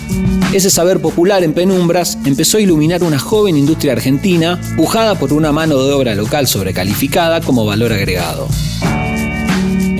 ese 0.51 0.69
saber 0.69 1.01
popular 1.01 1.43
en 1.43 1.53
penumbras 1.53 2.17
empezó 2.25 2.57
a 2.57 2.61
iluminar 2.61 3.03
una 3.03 3.17
joven 3.17 3.57
industria 3.57 3.93
argentina 3.93 4.59
pujada 4.75 5.15
por 5.15 5.31
una 5.31 5.51
mano 5.51 5.81
de 5.81 5.93
obra 5.93 6.15
local 6.15 6.47
sobrecalificada 6.47 7.41
como 7.41 7.65
valor 7.65 7.93
agregado. 7.93 8.47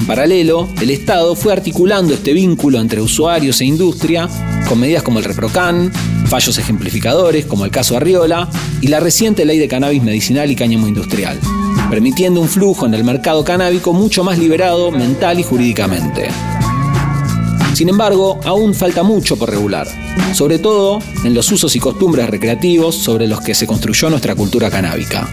En 0.03 0.07
paralelo, 0.07 0.67
el 0.81 0.89
Estado 0.89 1.33
fue 1.33 1.53
articulando 1.53 2.13
este 2.13 2.33
vínculo 2.33 2.81
entre 2.81 2.99
usuarios 2.99 3.61
e 3.61 3.65
industria 3.65 4.27
con 4.67 4.77
medidas 4.77 5.01
como 5.01 5.19
el 5.19 5.23
ReproCan, 5.23 5.93
fallos 6.25 6.57
ejemplificadores 6.57 7.45
como 7.45 7.63
el 7.63 7.71
caso 7.71 7.95
Arriola 7.95 8.49
y 8.81 8.87
la 8.87 8.99
reciente 8.99 9.45
ley 9.45 9.59
de 9.59 9.69
cannabis 9.69 10.03
medicinal 10.03 10.51
y 10.51 10.57
cáñamo 10.57 10.89
industrial, 10.89 11.39
permitiendo 11.89 12.41
un 12.41 12.49
flujo 12.49 12.85
en 12.85 12.95
el 12.95 13.05
mercado 13.05 13.45
canábico 13.45 13.93
mucho 13.93 14.25
más 14.25 14.37
liberado 14.37 14.91
mental 14.91 15.39
y 15.39 15.43
jurídicamente. 15.43 16.27
Sin 17.73 17.87
embargo, 17.87 18.41
aún 18.43 18.73
falta 18.73 19.03
mucho 19.03 19.37
por 19.37 19.51
regular, 19.51 19.87
sobre 20.33 20.59
todo 20.59 20.99
en 21.23 21.33
los 21.33 21.49
usos 21.49 21.77
y 21.77 21.79
costumbres 21.79 22.29
recreativos 22.29 22.93
sobre 22.93 23.25
los 23.25 23.39
que 23.39 23.55
se 23.55 23.65
construyó 23.65 24.09
nuestra 24.09 24.35
cultura 24.35 24.69
canábica. 24.69 25.29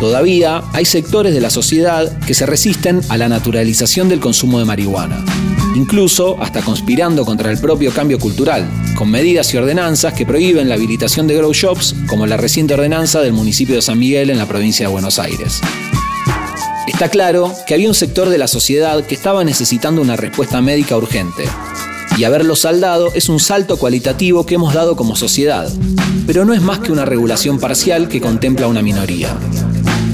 Todavía 0.00 0.62
hay 0.72 0.84
sectores 0.84 1.34
de 1.34 1.40
la 1.40 1.50
sociedad 1.50 2.16
que 2.20 2.34
se 2.34 2.46
resisten 2.46 3.00
a 3.08 3.16
la 3.16 3.28
naturalización 3.28 4.08
del 4.08 4.20
consumo 4.20 4.60
de 4.60 4.64
marihuana, 4.64 5.24
incluso 5.74 6.40
hasta 6.40 6.62
conspirando 6.62 7.24
contra 7.24 7.50
el 7.50 7.58
propio 7.58 7.92
cambio 7.92 8.20
cultural, 8.20 8.64
con 8.96 9.10
medidas 9.10 9.52
y 9.52 9.56
ordenanzas 9.56 10.14
que 10.14 10.24
prohíben 10.24 10.68
la 10.68 10.76
habilitación 10.76 11.26
de 11.26 11.36
grow 11.36 11.52
shops, 11.52 11.96
como 12.06 12.26
la 12.26 12.36
reciente 12.36 12.74
ordenanza 12.74 13.20
del 13.20 13.32
municipio 13.32 13.74
de 13.74 13.82
San 13.82 13.98
Miguel 13.98 14.30
en 14.30 14.38
la 14.38 14.46
provincia 14.46 14.86
de 14.86 14.92
Buenos 14.92 15.18
Aires. 15.18 15.60
Está 16.86 17.08
claro 17.08 17.52
que 17.66 17.74
había 17.74 17.88
un 17.88 17.94
sector 17.94 18.28
de 18.28 18.38
la 18.38 18.46
sociedad 18.46 19.04
que 19.04 19.16
estaba 19.16 19.42
necesitando 19.42 20.00
una 20.00 20.16
respuesta 20.16 20.60
médica 20.60 20.96
urgente. 20.96 21.44
Y 22.16 22.24
haberlo 22.24 22.54
saldado 22.56 23.12
es 23.14 23.28
un 23.28 23.40
salto 23.40 23.78
cualitativo 23.78 24.46
que 24.46 24.54
hemos 24.54 24.74
dado 24.74 24.96
como 24.96 25.16
sociedad, 25.16 25.68
pero 26.26 26.44
no 26.44 26.54
es 26.54 26.62
más 26.62 26.78
que 26.78 26.92
una 26.92 27.04
regulación 27.04 27.58
parcial 27.58 28.08
que 28.08 28.20
contempla 28.20 28.68
una 28.68 28.82
minoría. 28.82 29.36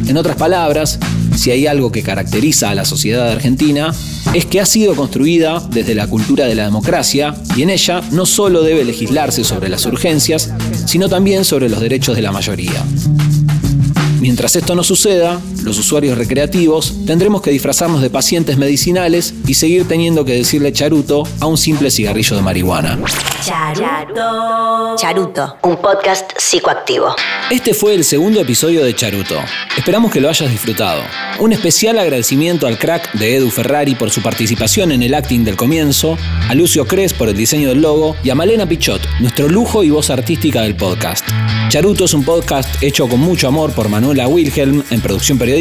En 0.06 0.16
otras 0.16 0.36
palabras, 0.36 0.98
si 1.36 1.50
hay 1.50 1.66
algo 1.66 1.90
que 1.90 2.02
caracteriza 2.02 2.70
a 2.70 2.74
la 2.74 2.84
sociedad 2.84 3.30
argentina, 3.30 3.92
es 4.34 4.46
que 4.46 4.60
ha 4.60 4.66
sido 4.66 4.94
construida 4.94 5.62
desde 5.70 5.94
la 5.94 6.06
cultura 6.06 6.44
de 6.46 6.54
la 6.54 6.64
democracia 6.64 7.34
y 7.56 7.62
en 7.62 7.70
ella 7.70 8.02
no 8.10 8.26
solo 8.26 8.62
debe 8.62 8.84
legislarse 8.84 9.44
sobre 9.44 9.68
las 9.68 9.86
urgencias, 9.86 10.52
sino 10.86 11.08
también 11.08 11.44
sobre 11.44 11.68
los 11.68 11.80
derechos 11.80 12.16
de 12.16 12.22
la 12.22 12.32
mayoría. 12.32 12.84
Mientras 14.20 14.56
esto 14.56 14.74
no 14.74 14.82
suceda, 14.82 15.40
los 15.64 15.78
usuarios 15.78 16.18
recreativos 16.18 16.94
tendremos 17.06 17.40
que 17.40 17.50
disfrazarnos 17.50 18.02
de 18.02 18.10
pacientes 18.10 18.58
medicinales 18.58 19.32
y 19.46 19.54
seguir 19.54 19.88
teniendo 19.88 20.24
que 20.24 20.34
decirle 20.34 20.72
charuto 20.72 21.26
a 21.40 21.46
un 21.46 21.56
simple 21.56 21.90
cigarrillo 21.90 22.36
de 22.36 22.42
marihuana. 22.42 22.98
Charuto. 23.42 24.96
Charuto, 24.96 25.56
un 25.62 25.76
podcast 25.76 26.32
psicoactivo. 26.36 27.16
Este 27.50 27.72
fue 27.72 27.94
el 27.94 28.04
segundo 28.04 28.40
episodio 28.40 28.84
de 28.84 28.94
Charuto. 28.94 29.36
Esperamos 29.76 30.12
que 30.12 30.20
lo 30.20 30.28
hayas 30.28 30.50
disfrutado. 30.50 31.02
Un 31.40 31.52
especial 31.52 31.98
agradecimiento 31.98 32.66
al 32.66 32.78
crack 32.78 33.12
de 33.14 33.36
Edu 33.36 33.50
Ferrari 33.50 33.94
por 33.94 34.10
su 34.10 34.22
participación 34.22 34.92
en 34.92 35.02
el 35.02 35.14
acting 35.14 35.44
del 35.44 35.56
comienzo, 35.56 36.16
a 36.48 36.54
Lucio 36.54 36.86
Cres 36.86 37.12
por 37.12 37.28
el 37.28 37.36
diseño 37.36 37.70
del 37.70 37.80
logo 37.80 38.16
y 38.22 38.30
a 38.30 38.34
Malena 38.34 38.68
Pichot, 38.68 39.02
nuestro 39.20 39.48
lujo 39.48 39.82
y 39.82 39.90
voz 39.90 40.10
artística 40.10 40.62
del 40.62 40.76
podcast. 40.76 41.26
Charuto 41.68 42.04
es 42.04 42.14
un 42.14 42.24
podcast 42.24 42.82
hecho 42.82 43.08
con 43.08 43.20
mucho 43.20 43.48
amor 43.48 43.72
por 43.72 43.88
Manuela 43.88 44.28
Wilhelm 44.28 44.84
en 44.90 45.00
producción 45.00 45.38
periodística, 45.38 45.53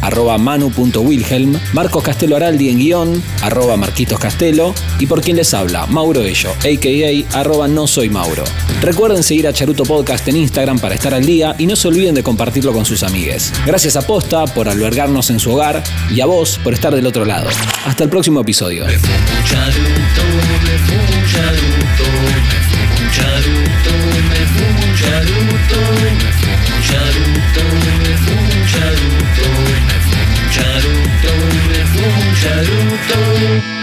arroba 0.00 0.38
manu.wilhelm, 0.38 1.58
Marcos 1.72 2.02
Castelo 2.02 2.36
Araldi 2.36 2.68
en 2.68 2.78
guion, 2.78 3.22
arroba 3.42 3.76
Marquitos 3.76 4.18
Castelo, 4.18 4.74
y 4.98 5.06
por 5.06 5.20
quien 5.22 5.36
les 5.36 5.52
habla, 5.54 5.86
Mauro 5.86 6.22
Ello, 6.22 6.50
a.k.a. 6.50 7.38
arroba 7.38 7.66
no 7.66 7.86
soy 7.86 8.10
Mauro. 8.10 8.44
Recuerden 8.80 9.22
seguir 9.22 9.48
a 9.48 9.52
Charuto 9.52 9.84
Podcast 9.84 10.28
en 10.28 10.36
Instagram 10.36 10.78
para 10.78 10.94
estar 10.94 11.14
al 11.14 11.26
día 11.26 11.56
y 11.58 11.66
no 11.66 11.74
se 11.74 11.88
olviden 11.88 12.14
de 12.14 12.22
compartirlo 12.22 12.72
con 12.72 12.84
sus 12.84 13.02
amigues. 13.02 13.52
Gracias 13.66 13.96
a 13.96 14.02
Posta 14.02 14.44
por 14.46 14.68
albergarnos 14.68 15.30
en 15.30 15.40
su 15.40 15.52
hogar 15.52 15.82
y 16.10 16.20
a 16.20 16.26
vos 16.26 16.60
por 16.62 16.74
estar 16.74 16.94
del 16.94 17.06
otro 17.06 17.24
lado. 17.24 17.48
Hasta 17.86 18.04
el 18.04 18.10
próximo 18.10 18.40
episodio. 18.40 18.86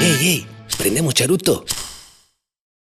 ¡Ey, 0.02 0.28
ey! 0.28 0.48
¿Prendemos 0.78 1.14
charuto? 1.14 1.66